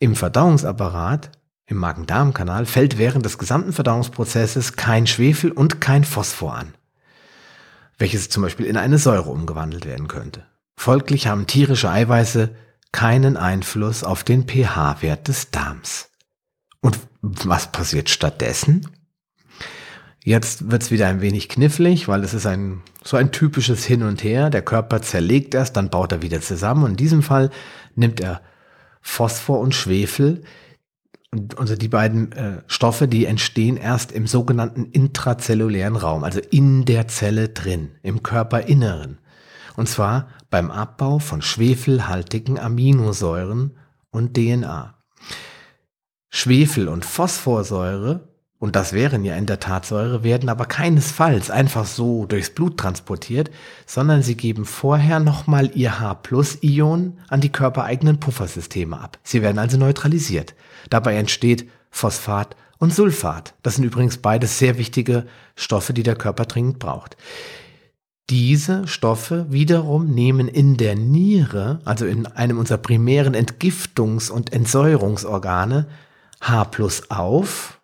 Im 0.01 0.17
Verdauungsapparat, 0.17 1.31
im 1.67 1.77
Magen-Darm-Kanal, 1.77 2.65
fällt 2.65 2.97
während 2.97 3.25
des 3.27 3.37
gesamten 3.37 3.75
Verdauungsprozesses 3.75 4.75
kein 4.75 5.07
Schwefel 5.07 5.53
und 5.53 5.83
kein 5.83 6.05
Phosphor 6.05 6.55
an, 6.55 6.75
welches 7.99 8.31
zum 8.31 8.43
Beispiel 8.43 8.65
in 8.65 8.79
eine 8.79 8.97
Säure 8.97 9.31
umgewandelt 9.31 9.85
werden 9.85 10.09
könnte. 10.09 10.47
Folglich 10.75 11.27
haben 11.27 11.47
tierische 11.47 11.91
Eiweiße 11.91 12.57
keinen 12.93 13.37
Einfluss 13.37 14.03
auf 14.03 14.25
den 14.25 14.49
pH-Wert 14.49 15.29
des 15.29 15.51
Darms. 15.51 16.09
Und 16.81 16.99
was 17.21 17.71
passiert 17.71 18.09
stattdessen? 18.09 18.89
Jetzt 20.25 20.71
wird's 20.71 20.91
wieder 20.91 21.09
ein 21.09 21.21
wenig 21.21 21.51
knifflig, 21.51 22.09
weil 22.09 22.25
es 22.25 22.33
ist 22.33 22.47
ein 22.47 22.81
so 23.05 23.19
ein 23.19 23.33
typisches 23.33 23.85
Hin 23.85 24.03
und 24.03 24.25
Her. 24.25 24.49
Der 24.49 24.63
Körper 24.63 25.03
zerlegt 25.03 25.55
erst, 25.55 25.77
dann 25.77 25.91
baut 25.91 26.13
er 26.13 26.23
wieder 26.23 26.41
zusammen. 26.41 26.85
Und 26.85 26.91
in 26.93 26.97
diesem 26.97 27.23
Fall 27.23 27.51
nimmt 27.95 28.21
er 28.21 28.41
Phosphor 29.01 29.61
und 29.61 29.75
Schwefel, 29.75 30.43
also 31.57 31.77
die 31.77 31.89
beiden 31.89 32.33
äh, 32.33 32.63
Stoffe, 32.67 33.07
die 33.07 33.27
entstehen 33.27 33.77
erst 33.77 34.13
im 34.13 34.27
sogenannten 34.27 34.87
intrazellulären 34.87 35.97
Raum, 35.97 36.25
also 36.25 36.41
in 36.51 36.85
der 36.85 37.09
Zelle 37.09 37.51
drin, 37.51 37.93
im 38.03 38.23
Körperinneren. 38.23 39.19
Und 39.77 39.89
zwar 39.89 40.29
beim 40.51 40.71
Abbau 40.71 41.21
von 41.21 41.41
schwefelhaltigen 41.41 42.59
Aminosäuren 42.59 43.79
und 44.11 44.35
DNA. 44.35 44.95
Schwefel 46.29 46.89
und 46.89 47.05
Phosphorsäure, 47.05 48.30
und 48.61 48.77
das 48.77 48.93
wären 48.93 49.25
ja 49.25 49.37
in 49.37 49.47
der 49.47 49.59
Tat 49.59 49.87
Säure, 49.87 50.23
werden 50.23 50.51
aber 50.51 50.67
keinesfalls 50.67 51.51
einfach 51.51 51.87
so 51.87 52.27
durchs 52.27 52.51
Blut 52.51 52.77
transportiert, 52.77 53.51
sondern 53.87 54.23
sie 54.23 54.37
geben 54.37 54.67
vorher 54.67 55.19
nochmal 55.19 55.71
ihr 55.75 55.99
H-Plus-Ion 55.99 57.19
an 57.29 57.41
die 57.41 57.51
körpereigenen 57.51 58.21
Puffersysteme 58.21 59.01
ab. 59.01 59.19
Sie 59.23 59.41
werden 59.41 59.59
also 59.59 59.79
neutralisiert. 59.79 60.55
Dabei 60.91 61.17
entsteht 61.17 61.71
Phosphat 61.91 62.55
und 62.77 62.95
Sulfat. 62.95 63.55
Das 63.63 63.77
sind 63.77 63.85
übrigens 63.85 64.19
beides 64.19 64.59
sehr 64.59 64.77
wichtige 64.77 65.25
Stoffe, 65.57 65.95
die 65.95 66.03
der 66.03 66.17
Körper 66.17 66.45
dringend 66.45 66.79
braucht. 66.79 67.17
Diese 68.29 68.87
Stoffe 68.87 69.47
wiederum 69.49 70.09
nehmen 70.09 70.49
in 70.49 70.77
der 70.77 70.97
Niere, 70.97 71.81
also 71.87 72.05
in 72.05 72.27
einem 72.27 72.59
unserer 72.59 72.79
primären 72.79 73.35
Entgiftungs- 73.35 74.31
und 74.31 74.53
Entsäuerungsorgane, 74.53 75.87
H 76.43 76.65
plus 76.67 77.11
auf, 77.11 77.80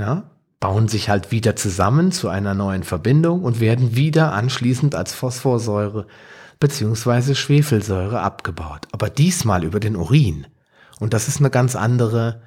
ja, 0.00 0.30
bauen 0.58 0.88
sich 0.88 1.08
halt 1.08 1.30
wieder 1.30 1.56
zusammen 1.56 2.12
zu 2.12 2.28
einer 2.28 2.54
neuen 2.54 2.82
Verbindung 2.82 3.42
und 3.42 3.60
werden 3.60 3.96
wieder 3.96 4.32
anschließend 4.32 4.94
als 4.94 5.14
Phosphorsäure 5.14 6.06
beziehungsweise 6.60 7.34
Schwefelsäure 7.34 8.20
abgebaut. 8.20 8.86
Aber 8.92 9.08
diesmal 9.08 9.64
über 9.64 9.80
den 9.80 9.96
Urin. 9.96 10.46
Und 11.00 11.14
das 11.14 11.26
ist 11.26 11.38
eine 11.38 11.48
ganz 11.48 11.74
andere 11.74 12.42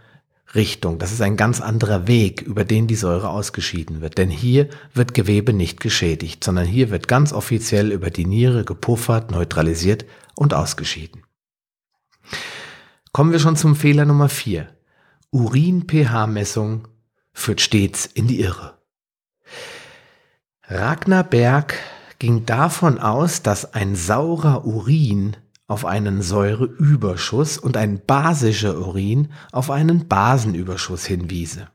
Richtung. 0.53 1.00
Das 1.00 1.12
ist 1.12 1.22
ein 1.22 1.36
ganz 1.36 1.60
anderer 1.60 2.07
Weg, 2.07 2.43
über 2.43 2.63
den 2.63 2.86
die 2.86 2.95
Säure 2.95 3.29
ausgeschieden 3.29 4.01
wird. 4.01 4.19
Denn 4.19 4.29
hier 4.29 4.69
wird 4.93 5.15
Gewebe 5.15 5.51
nicht 5.51 5.79
geschädigt, 5.79 6.43
sondern 6.43 6.65
hier 6.65 6.91
wird 6.91 7.07
ganz 7.07 7.33
offiziell 7.33 7.91
über 7.91 8.12
die 8.12 8.25
Niere 8.25 8.63
gepuffert, 8.63 9.31
neutralisiert 9.31 10.05
und 10.36 10.53
ausgeschieden. 10.53 11.24
Kommen 13.12 13.31
wir 13.31 13.39
schon 13.39 13.55
zum 13.55 13.75
Fehler 13.75 14.05
Nummer 14.05 14.29
4. 14.29 14.67
Urin-pH-Messung 15.31 16.88
führt 17.34 17.62
stets 17.62 18.06
in 18.06 18.28
die 18.28 18.42
Irre. 18.42 18.78
Ragnar 20.63 21.24
Berg 21.24 21.75
ging 22.20 22.46
davon 22.46 23.00
aus, 23.00 23.42
dass 23.42 23.74
ein 23.74 23.96
saurer 23.96 24.66
Urin 24.66 25.36
auf 25.68 25.86
einen 25.86 26.22
Säureüberschuss 26.22 27.58
und 27.58 27.78
ein 27.78 28.02
basischer 28.06 28.78
Urin 28.78 29.32
auf 29.52 29.72
einen 29.72 30.08
Basenüberschuss 30.08 31.06
hinwiese. 31.06 31.68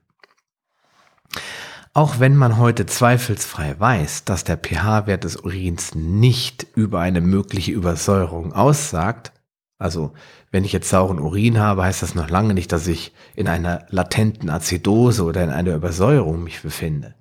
Auch 1.94 2.20
wenn 2.20 2.36
man 2.36 2.58
heute 2.58 2.86
zweifelsfrei 2.86 3.78
weiß, 3.78 4.24
dass 4.24 4.44
der 4.44 4.56
pH-Wert 4.56 5.24
des 5.24 5.36
Urins 5.36 5.94
nicht 5.94 6.66
über 6.74 7.00
eine 7.00 7.20
mögliche 7.20 7.72
Übersäuerung 7.72 8.52
aussagt, 8.52 9.32
also 9.78 10.12
wenn 10.50 10.64
ich 10.64 10.72
jetzt 10.72 10.90
sauren 10.90 11.20
Urin 11.20 11.58
habe, 11.58 11.84
heißt 11.84 12.02
das 12.02 12.14
noch 12.14 12.28
lange 12.30 12.52
nicht, 12.52 12.72
dass 12.72 12.86
ich 12.88 13.12
in 13.36 13.48
einer 13.48 13.86
latenten 13.90 14.50
Azidose 14.50 15.22
oder 15.24 15.44
in 15.44 15.50
einer 15.50 15.74
Übersäuerung 15.74 16.42
mich 16.42 16.62
befinde. 16.62 17.14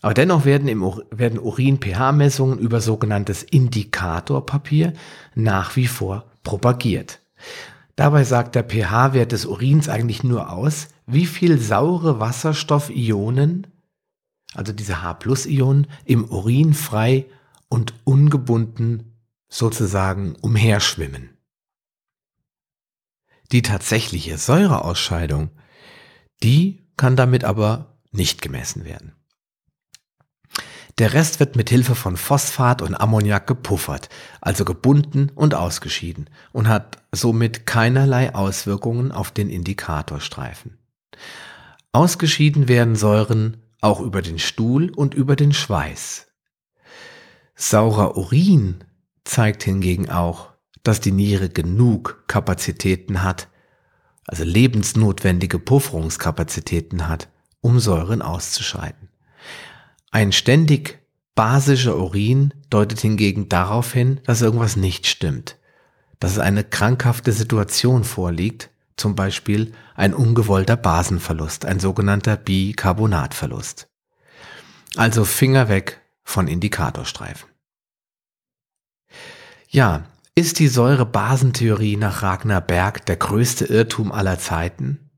Aber 0.00 0.14
dennoch 0.14 0.44
werden, 0.44 0.68
im, 0.68 0.82
werden 1.10 1.38
Urin-pH-Messungen 1.38 2.58
über 2.58 2.80
sogenanntes 2.80 3.42
Indikatorpapier 3.42 4.92
nach 5.34 5.76
wie 5.76 5.88
vor 5.88 6.24
propagiert. 6.44 7.20
Dabei 7.96 8.22
sagt 8.24 8.54
der 8.54 8.62
pH-Wert 8.62 9.32
des 9.32 9.44
Urins 9.44 9.88
eigentlich 9.88 10.22
nur 10.22 10.52
aus, 10.52 10.88
wie 11.06 11.26
viel 11.26 11.58
saure 11.58 12.20
Wasserstoffionen, 12.20 13.66
also 14.54 14.72
diese 14.72 15.02
H-Plus-Ionen, 15.02 15.88
im 16.04 16.24
Urin 16.26 16.74
frei 16.74 17.26
und 17.68 17.92
ungebunden 18.04 19.07
sozusagen 19.48 20.36
umherschwimmen. 20.36 21.38
Die 23.50 23.62
tatsächliche 23.62 24.36
Säureausscheidung, 24.36 25.50
die 26.42 26.86
kann 26.96 27.16
damit 27.16 27.44
aber 27.44 27.98
nicht 28.10 28.42
gemessen 28.42 28.84
werden. 28.84 29.14
Der 30.98 31.14
Rest 31.14 31.38
wird 31.38 31.54
mit 31.54 31.70
Hilfe 31.70 31.94
von 31.94 32.16
Phosphat 32.16 32.82
und 32.82 32.94
Ammoniak 32.96 33.46
gepuffert, 33.46 34.08
also 34.40 34.64
gebunden 34.64 35.30
und 35.34 35.54
ausgeschieden 35.54 36.28
und 36.52 36.66
hat 36.66 36.98
somit 37.12 37.66
keinerlei 37.66 38.34
Auswirkungen 38.34 39.12
auf 39.12 39.30
den 39.30 39.48
Indikatorstreifen. 39.48 40.76
Ausgeschieden 41.92 42.66
werden 42.66 42.96
Säuren 42.96 43.62
auch 43.80 44.00
über 44.00 44.22
den 44.22 44.40
Stuhl 44.40 44.90
und 44.90 45.14
über 45.14 45.36
den 45.36 45.52
Schweiß. 45.52 46.26
Saurer 47.54 48.16
Urin 48.16 48.82
zeigt 49.28 49.62
hingegen 49.62 50.08
auch, 50.08 50.50
dass 50.82 51.00
die 51.00 51.12
Niere 51.12 51.48
genug 51.48 52.24
Kapazitäten 52.26 53.22
hat, 53.22 53.48
also 54.26 54.44
lebensnotwendige 54.44 55.58
Pufferungskapazitäten 55.58 57.08
hat, 57.08 57.28
um 57.60 57.78
Säuren 57.78 58.22
auszuscheiden. 58.22 59.08
Ein 60.10 60.32
ständig 60.32 60.98
basischer 61.34 61.96
Urin 61.96 62.54
deutet 62.70 63.00
hingegen 63.00 63.48
darauf 63.48 63.92
hin, 63.92 64.20
dass 64.24 64.42
irgendwas 64.42 64.76
nicht 64.76 65.06
stimmt, 65.06 65.56
dass 66.20 66.32
es 66.32 66.38
eine 66.38 66.64
krankhafte 66.64 67.32
Situation 67.32 68.04
vorliegt, 68.04 68.70
zum 68.96 69.14
Beispiel 69.14 69.72
ein 69.94 70.14
ungewollter 70.14 70.76
Basenverlust, 70.76 71.66
ein 71.66 71.80
sogenannter 71.80 72.36
Bicarbonatverlust. 72.36 73.88
Also 74.96 75.24
Finger 75.24 75.68
weg 75.68 76.00
von 76.24 76.48
Indikatorstreifen. 76.48 77.48
Ja, 79.70 80.04
ist 80.34 80.60
die 80.60 80.68
Säure-Basentheorie 80.68 81.96
nach 81.98 82.22
Ragnar 82.22 82.62
Berg 82.62 83.04
der 83.04 83.16
größte 83.16 83.66
Irrtum 83.66 84.12
aller 84.12 84.38
Zeiten? 84.38 85.10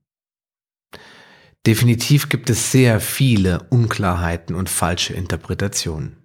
Definitiv 1.66 2.28
gibt 2.28 2.50
es 2.50 2.72
sehr 2.72 2.98
viele 2.98 3.62
Unklarheiten 3.70 4.56
und 4.56 4.68
falsche 4.68 5.14
Interpretationen. 5.14 6.16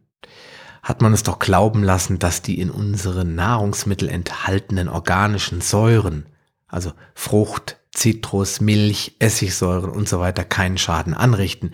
Hat 0.82 1.04
man 1.04 1.14
es 1.14 1.22
doch 1.22 1.38
glauben 1.38 1.84
lassen, 1.84 2.18
dass 2.18 2.42
die 2.42 2.60
in 2.60 2.72
unseren 2.72 3.36
Nahrungsmitteln 3.36 4.10
enthaltenen 4.10 4.90
organischen 4.90 5.62
Säuren, 5.62 6.26
also 6.68 6.94
Frucht, 7.14 7.78
Zitrus, 7.92 8.60
Milch, 8.60 9.18
Essigsäuren 9.20 9.92
und 9.92 10.10
so 10.10 10.26
keinen 10.50 10.80
Schaden 10.80 11.14
anrichten, 11.14 11.74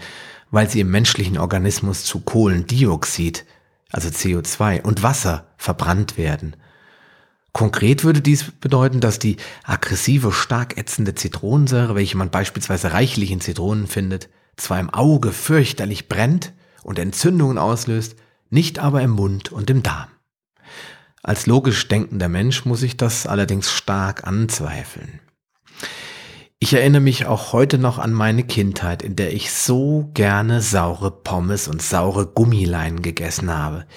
weil 0.49 0.69
sie 0.69 0.81
im 0.81 0.91
menschlichen 0.91 1.37
Organismus 1.37 2.03
zu 2.03 2.19
Kohlendioxid, 2.19 3.45
also 3.91 4.09
CO2 4.09 4.81
und 4.81 5.03
Wasser 5.03 5.47
verbrannt 5.57 6.17
werden 6.17 6.55
Konkret 7.53 8.03
würde 8.03 8.21
dies 8.21 8.51
bedeuten, 8.51 9.01
dass 9.01 9.19
die 9.19 9.37
aggressive, 9.63 10.31
stark 10.31 10.77
ätzende 10.77 11.15
Zitronensäure, 11.15 11.95
welche 11.95 12.17
man 12.17 12.29
beispielsweise 12.29 12.93
reichlich 12.93 13.31
in 13.31 13.41
Zitronen 13.41 13.87
findet, 13.87 14.29
zwar 14.55 14.79
im 14.79 14.89
Auge 14.89 15.31
fürchterlich 15.31 16.07
brennt 16.07 16.53
und 16.83 16.97
Entzündungen 16.97 17.57
auslöst, 17.57 18.15
nicht 18.49 18.79
aber 18.79 19.01
im 19.01 19.11
Mund 19.11 19.51
und 19.51 19.69
im 19.69 19.83
Darm. 19.83 20.09
Als 21.23 21.45
logisch 21.45 21.87
denkender 21.87 22.29
Mensch 22.29 22.65
muss 22.65 22.83
ich 22.83 22.97
das 22.97 23.27
allerdings 23.27 23.71
stark 23.71 24.25
anzweifeln. 24.25 25.19
Ich 26.63 26.73
erinnere 26.73 27.01
mich 27.01 27.25
auch 27.25 27.53
heute 27.53 27.79
noch 27.79 27.97
an 27.97 28.13
meine 28.13 28.43
Kindheit, 28.43 29.01
in 29.01 29.15
der 29.15 29.33
ich 29.33 29.51
so 29.51 30.11
gerne 30.13 30.61
saure 30.61 31.09
Pommes 31.09 31.67
und 31.67 31.81
saure 31.81 32.27
Gummileinen 32.27 33.01
gegessen 33.01 33.51
habe, 33.51 33.87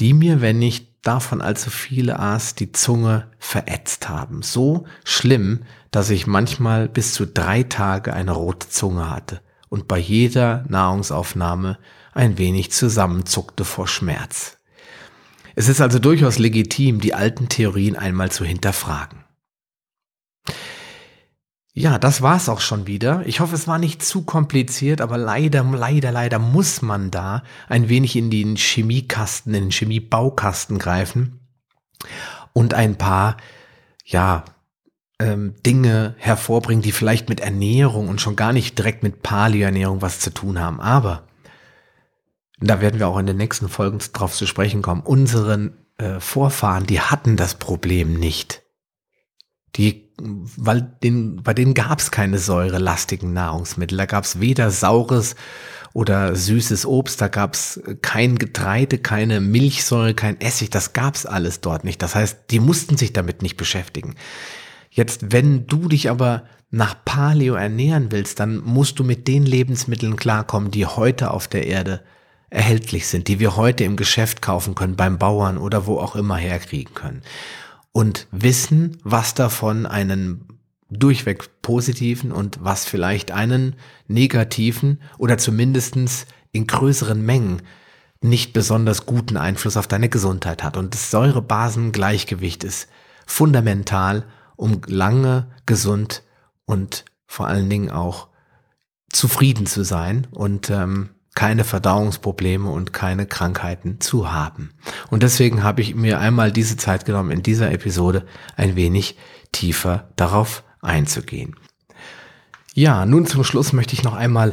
die 0.00 0.12
mir, 0.12 0.40
wenn 0.40 0.60
ich 0.60 1.00
davon 1.02 1.40
allzu 1.40 1.70
viele 1.70 2.18
aß, 2.18 2.56
die 2.56 2.72
Zunge 2.72 3.30
verätzt 3.38 4.08
haben. 4.08 4.42
So 4.42 4.86
schlimm, 5.04 5.60
dass 5.92 6.10
ich 6.10 6.26
manchmal 6.26 6.88
bis 6.88 7.14
zu 7.14 7.28
drei 7.28 7.62
Tage 7.62 8.12
eine 8.12 8.32
rote 8.32 8.68
Zunge 8.68 9.08
hatte 9.08 9.40
und 9.68 9.86
bei 9.86 9.98
jeder 9.98 10.64
Nahrungsaufnahme 10.68 11.78
ein 12.12 12.38
wenig 12.38 12.72
zusammenzuckte 12.72 13.64
vor 13.64 13.86
Schmerz. 13.86 14.58
Es 15.54 15.68
ist 15.68 15.80
also 15.80 16.00
durchaus 16.00 16.40
legitim, 16.40 17.00
die 17.00 17.14
alten 17.14 17.48
Theorien 17.48 17.94
einmal 17.94 18.32
zu 18.32 18.44
hinterfragen. 18.44 19.23
Ja, 21.76 21.98
das 21.98 22.22
war's 22.22 22.48
auch 22.48 22.60
schon 22.60 22.86
wieder. 22.86 23.26
Ich 23.26 23.40
hoffe, 23.40 23.56
es 23.56 23.66
war 23.66 23.78
nicht 23.78 24.00
zu 24.04 24.22
kompliziert, 24.22 25.00
aber 25.00 25.18
leider, 25.18 25.64
leider, 25.64 26.12
leider 26.12 26.38
muss 26.38 26.82
man 26.82 27.10
da 27.10 27.42
ein 27.68 27.88
wenig 27.88 28.14
in 28.14 28.30
den 28.30 28.54
Chemiekasten, 28.54 29.52
in 29.54 29.64
den 29.64 29.70
Chemiebaukasten 29.72 30.78
greifen 30.78 31.40
und 32.52 32.74
ein 32.74 32.96
paar, 32.96 33.38
ja, 34.04 34.44
ähm, 35.18 35.54
Dinge 35.66 36.14
hervorbringen, 36.18 36.82
die 36.82 36.92
vielleicht 36.92 37.28
mit 37.28 37.40
Ernährung 37.40 38.08
und 38.08 38.20
schon 38.20 38.36
gar 38.36 38.52
nicht 38.52 38.78
direkt 38.78 39.02
mit 39.02 39.22
Paleoernährung 39.22 40.00
was 40.00 40.20
zu 40.20 40.30
tun 40.30 40.60
haben. 40.60 40.80
Aber 40.80 41.24
da 42.60 42.80
werden 42.80 43.00
wir 43.00 43.08
auch 43.08 43.18
in 43.18 43.26
den 43.26 43.36
nächsten 43.36 43.68
Folgen 43.68 43.98
drauf 44.12 44.32
zu 44.32 44.46
sprechen 44.46 44.80
kommen. 44.80 45.02
Unseren 45.02 45.76
äh, 45.98 46.20
Vorfahren, 46.20 46.86
die 46.86 47.00
hatten 47.00 47.36
das 47.36 47.56
Problem 47.56 48.14
nicht. 48.14 48.62
Die, 49.76 50.03
weil 50.16 50.92
den, 51.02 51.42
bei 51.42 51.54
denen 51.54 51.74
gab 51.74 52.00
es 52.00 52.10
keine 52.10 52.38
säurelastigen 52.38 53.32
Nahrungsmittel. 53.32 53.98
Da 53.98 54.06
gab 54.06 54.24
es 54.24 54.40
weder 54.40 54.70
saures 54.70 55.34
oder 55.92 56.34
süßes 56.34 56.86
Obst, 56.86 57.20
da 57.20 57.28
gab 57.28 57.54
es 57.54 57.80
kein 58.02 58.36
Getreide, 58.36 58.98
keine 58.98 59.40
Milchsäure, 59.40 60.14
kein 60.14 60.40
Essig, 60.40 60.70
das 60.70 60.92
gab 60.92 61.14
es 61.14 61.26
alles 61.26 61.60
dort 61.60 61.84
nicht. 61.84 62.02
Das 62.02 62.14
heißt, 62.14 62.50
die 62.50 62.60
mussten 62.60 62.96
sich 62.96 63.12
damit 63.12 63.42
nicht 63.42 63.56
beschäftigen. 63.56 64.14
Jetzt, 64.90 65.32
wenn 65.32 65.66
du 65.66 65.88
dich 65.88 66.10
aber 66.10 66.44
nach 66.70 66.96
Paleo 67.04 67.54
ernähren 67.54 68.10
willst, 68.10 68.40
dann 68.40 68.58
musst 68.58 68.98
du 68.98 69.04
mit 69.04 69.28
den 69.28 69.46
Lebensmitteln 69.46 70.16
klarkommen, 70.16 70.70
die 70.70 70.86
heute 70.86 71.30
auf 71.30 71.46
der 71.46 71.66
Erde 71.66 72.02
erhältlich 72.50 73.06
sind, 73.06 73.26
die 73.28 73.40
wir 73.40 73.56
heute 73.56 73.84
im 73.84 73.96
Geschäft 73.96 74.42
kaufen 74.42 74.74
können, 74.74 74.96
beim 74.96 75.18
Bauern 75.18 75.58
oder 75.58 75.86
wo 75.86 75.98
auch 75.98 76.14
immer 76.16 76.36
herkriegen 76.36 76.94
können 76.94 77.22
und 77.94 78.26
wissen, 78.32 78.98
was 79.04 79.34
davon 79.34 79.86
einen 79.86 80.48
durchweg 80.90 81.62
positiven 81.62 82.32
und 82.32 82.58
was 82.60 82.84
vielleicht 82.84 83.30
einen 83.30 83.76
negativen 84.08 85.00
oder 85.16 85.38
zumindestens 85.38 86.26
in 86.50 86.66
größeren 86.66 87.24
Mengen 87.24 87.62
nicht 88.20 88.52
besonders 88.52 89.06
guten 89.06 89.36
Einfluss 89.36 89.76
auf 89.76 89.86
deine 89.86 90.08
Gesundheit 90.08 90.64
hat. 90.64 90.76
Und 90.76 90.92
das 90.92 91.12
Säurebasengleichgewicht 91.12 92.64
ist 92.64 92.88
fundamental, 93.26 94.24
um 94.56 94.80
lange 94.86 95.46
gesund 95.64 96.24
und 96.64 97.04
vor 97.26 97.46
allen 97.46 97.70
Dingen 97.70 97.90
auch 97.90 98.28
zufrieden 99.08 99.66
zu 99.66 99.84
sein 99.84 100.26
und 100.32 100.68
ähm, 100.68 101.10
keine 101.34 101.64
Verdauungsprobleme 101.64 102.70
und 102.70 102.92
keine 102.92 103.26
Krankheiten 103.26 104.00
zu 104.00 104.32
haben. 104.32 104.70
Und 105.10 105.22
deswegen 105.22 105.62
habe 105.64 105.82
ich 105.82 105.94
mir 105.94 106.20
einmal 106.20 106.52
diese 106.52 106.76
Zeit 106.76 107.04
genommen, 107.04 107.32
in 107.32 107.42
dieser 107.42 107.72
Episode 107.72 108.24
ein 108.56 108.76
wenig 108.76 109.16
tiefer 109.50 110.08
darauf 110.16 110.62
einzugehen. 110.80 111.56
Ja, 112.72 113.04
nun 113.04 113.26
zum 113.26 113.44
Schluss 113.44 113.72
möchte 113.72 113.94
ich 113.94 114.04
noch 114.04 114.14
einmal 114.14 114.52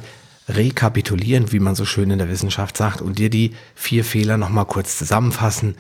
rekapitulieren, 0.50 1.52
wie 1.52 1.60
man 1.60 1.76
so 1.76 1.86
schön 1.86 2.10
in 2.10 2.18
der 2.18 2.30
Wissenschaft 2.30 2.78
sagt, 2.78 3.02
und 3.02 3.20
dir 3.20 3.30
die 3.30 3.56
vier 3.76 4.04
Fehler 4.04 4.38
nochmal 4.38 4.66
kurz 4.66 4.98
zusammenfassen, 4.98 5.76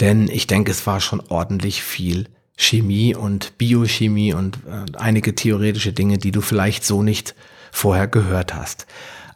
denn 0.00 0.28
ich 0.28 0.46
denke, 0.46 0.70
es 0.70 0.86
war 0.86 1.00
schon 1.00 1.20
ordentlich 1.28 1.82
viel 1.82 2.26
Chemie 2.56 3.14
und 3.14 3.56
Biochemie 3.56 4.34
und 4.34 4.58
äh, 4.66 4.96
einige 4.98 5.34
theoretische 5.34 5.92
Dinge, 5.92 6.18
die 6.18 6.32
du 6.32 6.40
vielleicht 6.40 6.84
so 6.84 7.02
nicht 7.02 7.34
vorher 7.70 8.08
gehört 8.08 8.54
hast 8.54 8.86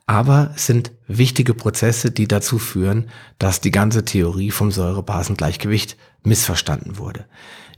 aber 0.06 0.52
es 0.54 0.66
sind 0.66 0.92
wichtige 1.06 1.54
Prozesse, 1.54 2.10
die 2.10 2.28
dazu 2.28 2.58
führen, 2.58 3.08
dass 3.38 3.60
die 3.60 3.70
ganze 3.70 4.04
Theorie 4.04 4.50
vom 4.50 4.70
Säurebasengleichgewicht 4.70 5.96
missverstanden 6.22 6.98
wurde. 6.98 7.26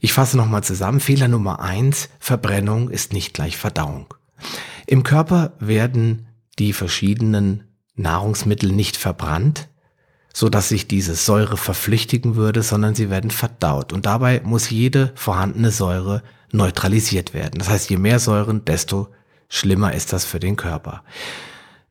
Ich 0.00 0.12
fasse 0.12 0.36
nochmal 0.36 0.64
zusammen. 0.64 1.00
Fehler 1.00 1.28
Nummer 1.28 1.60
eins, 1.60 2.08
Verbrennung 2.18 2.90
ist 2.90 3.12
nicht 3.12 3.32
gleich 3.32 3.56
Verdauung. 3.56 4.12
Im 4.86 5.02
Körper 5.02 5.52
werden 5.58 6.26
die 6.58 6.72
verschiedenen 6.72 7.64
Nahrungsmittel 7.94 8.70
nicht 8.72 8.96
verbrannt, 8.96 9.68
so 10.32 10.48
dass 10.48 10.68
sich 10.68 10.86
diese 10.86 11.14
Säure 11.14 11.56
verflüchtigen 11.56 12.36
würde, 12.36 12.62
sondern 12.62 12.94
sie 12.94 13.08
werden 13.08 13.30
verdaut. 13.30 13.92
Und 13.92 14.04
dabei 14.04 14.42
muss 14.44 14.70
jede 14.70 15.12
vorhandene 15.14 15.70
Säure 15.70 16.22
neutralisiert 16.52 17.34
werden. 17.34 17.58
Das 17.58 17.68
heißt, 17.68 17.88
je 17.88 17.96
mehr 17.96 18.18
Säuren, 18.18 18.64
desto 18.64 19.08
schlimmer 19.48 19.94
ist 19.94 20.12
das 20.12 20.24
für 20.24 20.40
den 20.40 20.56
Körper. 20.56 21.02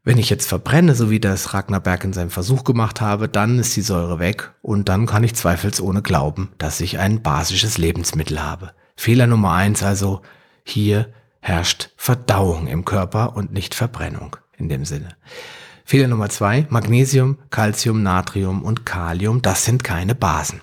Wenn 0.07 0.19
ich 0.19 0.29
jetzt 0.29 0.47
verbrenne, 0.47 0.93
so 0.93 1.09
wie 1.09 1.19
das 1.19 1.55
Ragnar 1.55 1.79
Berg 1.79 2.03
in 2.03 2.13
seinem 2.13 2.29
Versuch 2.29 2.63
gemacht 2.63 3.01
habe, 3.01 3.27
dann 3.27 3.57
ist 3.57 3.75
die 3.75 3.81
Säure 3.81 4.19
weg 4.19 4.51
und 4.61 4.87
dann 4.87 5.07
kann 5.07 5.23
ich 5.23 5.33
zweifelsohne 5.33 6.03
glauben, 6.03 6.51
dass 6.59 6.79
ich 6.79 6.99
ein 6.99 7.23
basisches 7.23 7.79
Lebensmittel 7.79 8.39
habe. 8.43 8.73
Fehler 8.95 9.25
Nummer 9.25 9.53
eins 9.53 9.81
also, 9.81 10.21
hier 10.63 11.11
herrscht 11.39 11.89
Verdauung 11.97 12.67
im 12.67 12.85
Körper 12.85 13.35
und 13.35 13.51
nicht 13.51 13.73
Verbrennung 13.73 14.35
in 14.59 14.69
dem 14.69 14.85
Sinne. 14.85 15.09
Fehler 15.85 16.07
Nummer 16.07 16.29
zwei, 16.29 16.67
Magnesium, 16.69 17.39
Calcium, 17.49 18.03
Natrium 18.03 18.61
und 18.61 18.85
Kalium, 18.85 19.41
das 19.41 19.65
sind 19.65 19.83
keine 19.83 20.13
Basen. 20.13 20.61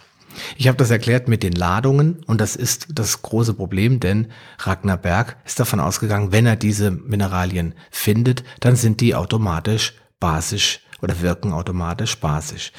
Ich 0.56 0.68
habe 0.68 0.78
das 0.78 0.90
erklärt 0.90 1.28
mit 1.28 1.42
den 1.42 1.52
Ladungen 1.52 2.22
und 2.26 2.40
das 2.40 2.56
ist 2.56 2.88
das 2.92 3.22
große 3.22 3.54
Problem, 3.54 4.00
denn 4.00 4.28
Ragnar 4.58 4.96
Berg 4.96 5.36
ist 5.44 5.60
davon 5.60 5.80
ausgegangen, 5.80 6.32
wenn 6.32 6.46
er 6.46 6.56
diese 6.56 6.90
Mineralien 6.90 7.74
findet, 7.90 8.44
dann 8.60 8.76
sind 8.76 9.00
die 9.00 9.14
automatisch 9.14 9.94
basisch 10.20 10.80
oder 11.00 11.20
wirken 11.20 11.52
automatisch 11.52 12.18
basisch. 12.18 12.72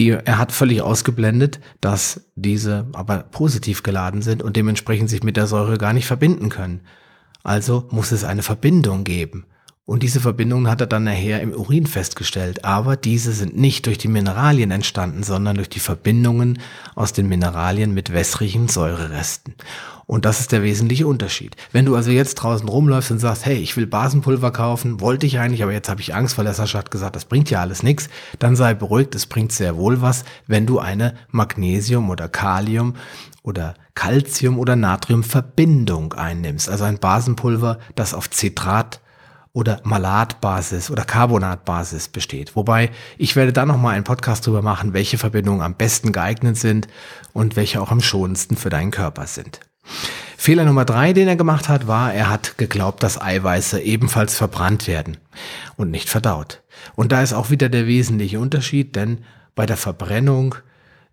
Er 0.00 0.38
hat 0.38 0.52
völlig 0.52 0.80
ausgeblendet, 0.80 1.58
dass 1.80 2.30
diese 2.36 2.86
aber 2.92 3.18
positiv 3.18 3.82
geladen 3.82 4.22
sind 4.22 4.44
und 4.44 4.56
dementsprechend 4.56 5.10
sich 5.10 5.24
mit 5.24 5.36
der 5.36 5.48
Säure 5.48 5.76
gar 5.76 5.92
nicht 5.92 6.06
verbinden 6.06 6.50
können. 6.50 6.82
Also 7.42 7.88
muss 7.90 8.12
es 8.12 8.22
eine 8.22 8.44
Verbindung 8.44 9.02
geben. 9.02 9.46
Und 9.88 10.02
diese 10.02 10.20
Verbindungen 10.20 10.68
hat 10.68 10.82
er 10.82 10.86
dann 10.86 11.04
nachher 11.04 11.40
im 11.40 11.54
Urin 11.54 11.86
festgestellt. 11.86 12.62
Aber 12.62 12.94
diese 12.94 13.32
sind 13.32 13.56
nicht 13.56 13.86
durch 13.86 13.96
die 13.96 14.08
Mineralien 14.08 14.70
entstanden, 14.70 15.22
sondern 15.22 15.56
durch 15.56 15.70
die 15.70 15.80
Verbindungen 15.80 16.58
aus 16.94 17.14
den 17.14 17.26
Mineralien 17.26 17.94
mit 17.94 18.12
wässrigen 18.12 18.68
Säureresten. 18.68 19.54
Und 20.04 20.26
das 20.26 20.40
ist 20.40 20.52
der 20.52 20.62
wesentliche 20.62 21.06
Unterschied. 21.06 21.56
Wenn 21.72 21.86
du 21.86 21.96
also 21.96 22.10
jetzt 22.10 22.34
draußen 22.34 22.68
rumläufst 22.68 23.12
und 23.12 23.18
sagst, 23.18 23.46
hey, 23.46 23.56
ich 23.56 23.78
will 23.78 23.86
Basenpulver 23.86 24.50
kaufen, 24.50 25.00
wollte 25.00 25.24
ich 25.24 25.38
eigentlich, 25.38 25.62
aber 25.62 25.72
jetzt 25.72 25.88
habe 25.88 26.02
ich 26.02 26.14
Angst, 26.14 26.36
weil 26.36 26.44
der 26.44 26.52
Sascha 26.52 26.80
hat 26.80 26.90
gesagt, 26.90 27.16
das 27.16 27.24
bringt 27.24 27.48
ja 27.48 27.62
alles 27.62 27.82
nichts, 27.82 28.10
dann 28.38 28.56
sei 28.56 28.74
beruhigt, 28.74 29.14
es 29.14 29.24
bringt 29.24 29.52
sehr 29.52 29.78
wohl 29.78 30.02
was, 30.02 30.26
wenn 30.46 30.66
du 30.66 30.80
eine 30.80 31.14
Magnesium- 31.30 32.10
oder 32.10 32.28
Kalium- 32.28 32.96
oder 33.42 33.72
Calcium- 33.94 34.58
oder 34.58 34.76
Natriumverbindung 34.76 36.12
einnimmst. 36.12 36.68
Also 36.68 36.84
ein 36.84 36.98
Basenpulver, 36.98 37.78
das 37.94 38.12
auf 38.12 38.28
Citrat 38.30 39.00
oder 39.52 39.80
Malatbasis 39.84 40.90
oder 40.90 41.04
Carbonatbasis 41.04 42.08
besteht. 42.08 42.54
Wobei 42.56 42.90
ich 43.16 43.36
werde 43.36 43.52
da 43.52 43.66
nochmal 43.66 43.94
einen 43.94 44.04
Podcast 44.04 44.46
drüber 44.46 44.62
machen, 44.62 44.92
welche 44.92 45.18
Verbindungen 45.18 45.62
am 45.62 45.74
besten 45.74 46.12
geeignet 46.12 46.56
sind 46.56 46.88
und 47.32 47.56
welche 47.56 47.80
auch 47.80 47.90
am 47.90 48.00
schonendsten 48.00 48.56
für 48.56 48.70
deinen 48.70 48.90
Körper 48.90 49.26
sind. 49.26 49.60
Fehler 50.36 50.64
Nummer 50.64 50.84
drei, 50.84 51.12
den 51.12 51.26
er 51.26 51.36
gemacht 51.36 51.68
hat, 51.68 51.88
war, 51.88 52.14
er 52.14 52.30
hat 52.30 52.58
geglaubt, 52.58 53.02
dass 53.02 53.20
Eiweiße 53.20 53.80
ebenfalls 53.80 54.36
verbrannt 54.36 54.86
werden 54.86 55.16
und 55.76 55.90
nicht 55.90 56.08
verdaut. 56.08 56.62
Und 56.94 57.10
da 57.10 57.22
ist 57.22 57.32
auch 57.32 57.50
wieder 57.50 57.68
der 57.68 57.86
wesentliche 57.86 58.38
Unterschied, 58.38 58.94
denn 58.94 59.24
bei 59.54 59.66
der 59.66 59.76
Verbrennung, 59.76 60.54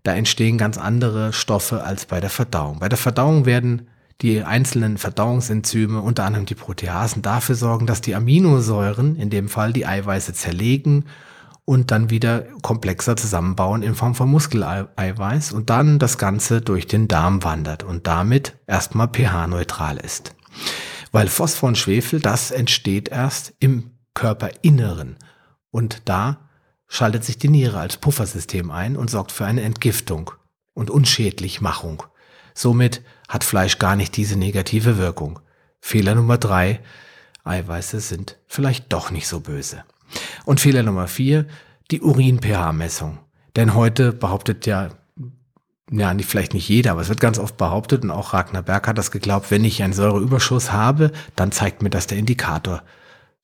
da 0.03 0.13
entstehen 0.13 0.59
ganz 0.59 0.77
andere 0.77 1.33
Stoffe 1.33 1.83
als 1.83 2.05
bei 2.05 2.19
der 2.19 2.29
Verdauung. 2.29 2.79
Bei 2.79 2.89
der 2.89 2.99
Verdauung 2.99 3.47
werden 3.47 3.87
die 4.21 4.43
einzelnen 4.43 4.97
Verdauungsenzyme, 4.97 6.01
unter 6.01 6.23
anderem 6.23 6.45
die 6.45 6.55
Proteasen, 6.55 7.21
dafür 7.21 7.55
sorgen, 7.55 7.85
dass 7.85 8.01
die 8.01 8.15
Aminosäuren, 8.15 9.15
in 9.15 9.29
dem 9.29 9.49
Fall 9.49 9.73
die 9.73 9.85
Eiweiße, 9.85 10.33
zerlegen 10.33 11.05
und 11.65 11.91
dann 11.91 12.09
wieder 12.09 12.43
komplexer 12.61 13.17
zusammenbauen 13.17 13.81
in 13.81 13.95
Form 13.95 14.15
von 14.15 14.29
Muskeleiweiß 14.29 15.51
und 15.51 15.69
dann 15.69 15.99
das 15.99 16.17
Ganze 16.17 16.61
durch 16.61 16.87
den 16.87 17.07
Darm 17.07 17.43
wandert 17.43 17.83
und 17.83 18.07
damit 18.07 18.55
erstmal 18.67 19.09
pH-neutral 19.09 19.97
ist. 19.97 20.35
Weil 21.11 21.27
Phosphor 21.27 21.69
und 21.69 21.77
Schwefel, 21.77 22.19
das 22.19 22.51
entsteht 22.51 23.09
erst 23.09 23.53
im 23.59 23.91
Körperinneren 24.13 25.17
und 25.71 26.03
da 26.05 26.49
schaltet 26.87 27.25
sich 27.25 27.37
die 27.37 27.49
Niere 27.49 27.79
als 27.79 27.97
Puffersystem 27.97 28.71
ein 28.71 28.95
und 28.95 29.09
sorgt 29.09 29.31
für 29.31 29.45
eine 29.45 29.63
Entgiftung 29.63 30.31
und 30.73 30.89
Unschädlichmachung. 30.89 32.03
Somit 32.55 33.03
hat 33.27 33.43
Fleisch 33.43 33.77
gar 33.77 33.95
nicht 33.95 34.17
diese 34.17 34.37
negative 34.37 34.97
Wirkung 34.97 35.39
Fehler 35.85 36.15
Nummer 36.15 36.39
drei, 36.39 36.79
Eiweiße 37.43 37.99
sind 37.99 38.37
vielleicht 38.47 38.91
doch 38.91 39.11
nicht 39.11 39.27
so 39.27 39.39
böse. 39.39 39.83
Und 40.45 40.59
Fehler 40.59 40.81
Nummer 40.81 41.07
vier, 41.07 41.45
die 41.91 42.01
Urin-pH-Messung. 42.01 43.19
Denn 43.55 43.75
heute 43.75 44.11
behauptet 44.11 44.65
ja, 44.65 44.89
ja, 45.91 46.15
vielleicht 46.17 46.55
nicht 46.55 46.67
jeder, 46.67 46.93
aber 46.93 47.01
es 47.01 47.09
wird 47.09 47.19
ganz 47.19 47.37
oft 47.37 47.57
behauptet 47.57 48.01
und 48.01 48.09
auch 48.09 48.33
Ragnar 48.33 48.63
Berg 48.63 48.87
hat 48.87 48.97
das 48.97 49.11
geglaubt, 49.11 49.51
wenn 49.51 49.63
ich 49.63 49.83
einen 49.83 49.93
Säureüberschuss 49.93 50.71
habe, 50.71 51.11
dann 51.35 51.51
zeigt 51.51 51.83
mir 51.83 51.91
das 51.91 52.07
der 52.07 52.17
Indikator 52.17 52.81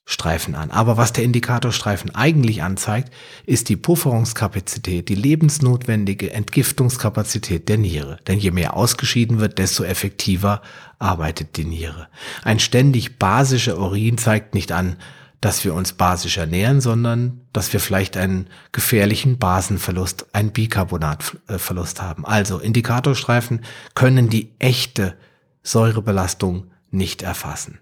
Streifen 0.06 0.56
an. 0.56 0.72
Aber 0.72 0.98
was 0.98 1.14
der 1.14 1.24
Indikatorstreifen 1.24 2.14
eigentlich 2.16 2.64
anzeigt, 2.64 3.14
ist 3.46 3.70
die 3.70 3.78
Pufferungskapazität, 3.78 5.10
die 5.10 5.16
lebensnotwendige 5.16 6.34
Entgiftungskapazität 6.34 7.70
der 7.70 7.78
Niere. 7.78 8.18
Denn 8.28 8.40
je 8.40 8.52
mehr 8.52 8.76
ausgeschieden 8.76 9.40
wird, 9.40 9.58
desto 9.58 9.84
effektiver 9.84 10.62
arbeitet 11.00 11.56
die 11.58 11.66
Niere. 11.66 12.08
Ein 12.44 12.60
ständig 12.60 13.20
basischer 13.20 13.78
Urin 13.78 14.18
zeigt 14.18 14.56
nicht 14.56 14.72
an, 14.72 14.98
dass 15.42 15.66
wir 15.66 15.74
uns 15.74 15.94
basisch 15.94 16.38
ernähren, 16.38 16.82
sondern 16.82 17.42
dass 17.52 17.74
wir 17.74 17.80
vielleicht 17.80 18.16
einen 18.16 18.48
gefährlichen 18.72 19.40
Basenverlust, 19.40 20.28
einen 20.34 20.52
Bicarbonatverlust 20.52 22.02
haben. 22.02 22.26
Also 22.26 22.60
Indikatorstreifen 22.60 23.62
können 23.96 24.30
die 24.30 24.52
echte 24.60 25.16
Säurebelastung 25.64 26.68
nicht 26.92 27.24
erfassen. 27.24 27.80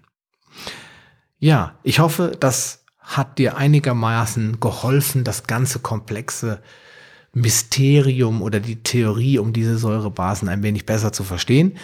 Ja, 1.40 1.78
ich 1.82 1.98
hoffe, 1.98 2.36
das 2.38 2.84
hat 2.98 3.38
dir 3.38 3.56
einigermaßen 3.56 4.60
geholfen, 4.60 5.24
das 5.24 5.46
ganze 5.46 5.80
komplexe 5.80 6.60
Mysterium 7.32 8.42
oder 8.42 8.60
die 8.60 8.82
Theorie 8.82 9.38
um 9.38 9.52
diese 9.52 9.78
Säurebasen 9.78 10.48
ein 10.48 10.62
wenig 10.62 10.84
besser 10.84 11.12
zu 11.12 11.24
verstehen. 11.24 11.78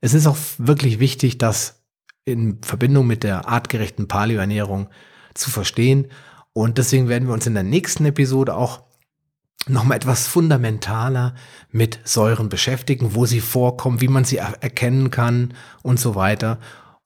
Es 0.00 0.14
ist 0.14 0.26
auch 0.26 0.36
wirklich 0.58 0.98
wichtig, 0.98 1.38
das 1.38 1.82
in 2.24 2.58
Verbindung 2.62 3.06
mit 3.06 3.22
der 3.22 3.48
artgerechten 3.48 4.08
Paleoernährung 4.08 4.88
zu 5.34 5.50
verstehen. 5.50 6.08
Und 6.54 6.78
deswegen 6.78 7.08
werden 7.08 7.28
wir 7.28 7.34
uns 7.34 7.46
in 7.46 7.54
der 7.54 7.62
nächsten 7.64 8.06
Episode 8.06 8.54
auch 8.54 8.82
nochmal 9.68 9.96
etwas 9.96 10.26
fundamentaler 10.26 11.34
mit 11.70 12.00
Säuren 12.04 12.48
beschäftigen, 12.48 13.14
wo 13.14 13.26
sie 13.26 13.40
vorkommen, 13.40 14.00
wie 14.00 14.08
man 14.08 14.24
sie 14.24 14.38
erkennen 14.38 15.10
kann 15.10 15.54
und 15.82 16.00
so 16.00 16.14
weiter. 16.14 16.58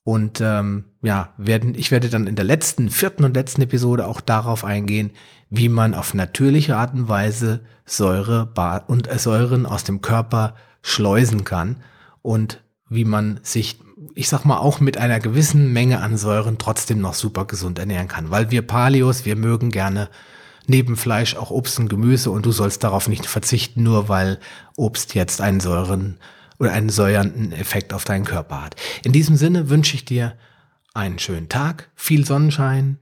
Und 0.07 0.41
ähm, 0.41 0.85
ja, 1.03 1.31
werden, 1.37 1.75
ich 1.75 1.91
werde 1.91 2.09
dann 2.09 2.29
in 2.29 2.37
der 2.37 2.45
letzten, 2.45 2.91
vierten 2.91 3.25
und 3.25 3.35
letzten 3.35 3.63
Episode 3.63 4.07
auch 4.07 4.21
darauf 4.21 4.65
eingehen, 4.65 5.11
wie 5.51 5.69
man 5.69 5.95
auf 5.95 6.15
natürliche 6.15 6.77
Art 6.77 6.95
und 6.95 7.09
Weise 7.09 7.63
Säure 7.85 8.49
und 8.87 9.11
äh, 9.11 9.19
Säuren 9.19 9.67
aus 9.67 9.83
dem 9.83 10.03
Körper 10.03 10.55
schleusen 10.81 11.43
kann 11.43 11.79
und 12.23 12.63
wie 12.89 13.05
man 13.05 13.41
sich, 13.43 13.81
ich 14.15 14.29
sag 14.29 14.45
mal, 14.45 14.59
auch 14.59 14.79
mit 14.79 14.97
einer 14.97 15.19
gewissen 15.19 15.73
Menge 15.73 16.01
an 16.01 16.17
Säuren 16.17 16.59
trotzdem 16.59 17.01
noch 17.01 17.15
super 17.15 17.45
gesund 17.45 17.81
ernähren 17.81 18.07
kann. 18.07 18.31
Weil 18.31 18.53
wir 18.53 18.63
Paleos, 18.63 19.25
wir 19.25 19.35
mögen 19.35 19.73
gerne 19.73 20.09
neben 20.69 20.97
Fleisch 20.97 21.35
auch 21.35 21.51
Obst 21.51 21.81
und 21.81 21.89
Gemüse 21.89 22.31
und 22.31 22.47
du 22.47 22.53
sollst 22.53 22.85
darauf 22.85 23.09
nicht 23.09 23.27
verzichten, 23.27 23.83
nur 23.83 24.09
weil 24.09 24.39
Obst 24.77 25.17
jetzt 25.17 25.41
einen 25.41 25.59
Säuren 25.59 26.21
oder 26.59 26.73
einen 26.73 26.89
säuernden 26.89 27.53
Effekt 27.53 27.93
auf 27.93 28.05
deinen 28.05 28.25
Körper 28.25 28.63
hat. 28.63 28.77
In 29.05 29.13
diesem 29.13 29.37
Sinne 29.37 29.69
wünsche 29.69 29.95
ich 29.95 30.05
dir 30.05 30.37
einen 30.95 31.19
schönen 31.19 31.49
Tag, 31.49 31.91
viel 31.95 32.25
Sonnenschein 32.25 32.99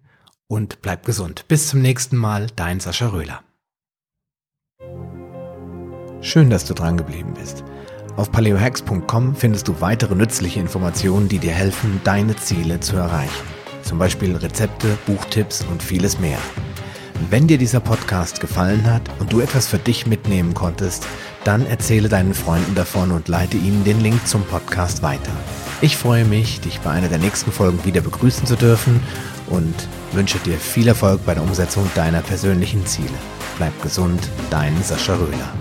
und 0.47 0.83
bleib 0.83 1.05
gesund. 1.07 1.47
Bis 1.49 1.69
zum 1.69 1.81
nächsten 1.81 2.17
Mal, 2.17 2.49
dein 2.57 2.81
Sascha 2.81 3.09
Röhler. 3.09 3.43
Schön, 6.21 6.51
dass 6.51 6.65
du 6.65 6.75
dran 6.75 6.97
geblieben 6.97 7.35
bist. 7.35 7.65
Auf 8.17 8.31
paleohacks.com 8.33 9.35
findest 9.35 9.69
du 9.69 9.81
weitere 9.81 10.15
nützliche 10.15 10.61
Informationen, 10.61 11.29
die 11.29 11.39
dir 11.39 11.53
helfen, 11.53 12.01
deine 12.05 12.37
Ziele 12.37 12.81
zu 12.81 12.97
erreichen. 12.97 13.45
Zum 13.83 13.99
Beispiel 13.99 14.35
Rezepte, 14.37 14.97
Buchtipps 15.05 15.67
und 15.71 15.83
vieles 15.83 16.19
mehr. 16.19 16.39
Wenn 17.29 17.47
dir 17.47 17.59
dieser 17.59 17.81
Podcast 17.81 18.41
gefallen 18.41 18.87
hat 18.87 19.03
und 19.19 19.33
du 19.33 19.41
etwas 19.41 19.67
für 19.67 19.79
dich 19.79 20.07
mitnehmen 20.07 20.55
konntest, 20.55 21.07
dann 21.45 21.67
erzähle 21.67 22.09
deinen 22.09 22.35
Freunden 22.35 22.75
davon 22.75 23.11
und 23.11 23.29
leite 23.29 23.57
ihnen 23.57 23.85
den 23.85 24.01
Link 24.01 24.27
zum 24.27 24.45
Podcast 24.45 25.03
weiter. 25.03 25.33
Ich 25.81 25.97
freue 25.97 26.25
mich, 26.25 26.61
dich 26.61 26.81
bei 26.81 26.91
einer 26.91 27.09
der 27.09 27.19
nächsten 27.19 27.53
Folgen 27.53 27.85
wieder 27.85 28.01
begrüßen 28.01 28.47
zu 28.47 28.57
dürfen 28.57 29.01
und 29.49 29.75
wünsche 30.13 30.39
dir 30.39 30.57
viel 30.57 30.89
Erfolg 30.89 31.25
bei 31.27 31.35
der 31.35 31.43
Umsetzung 31.43 31.89
deiner 31.95 32.23
persönlichen 32.23 32.87
Ziele. 32.87 33.09
Bleib 33.59 33.81
gesund, 33.83 34.21
dein 34.51 34.83
Sascha 34.83 35.15
Röhler. 35.15 35.53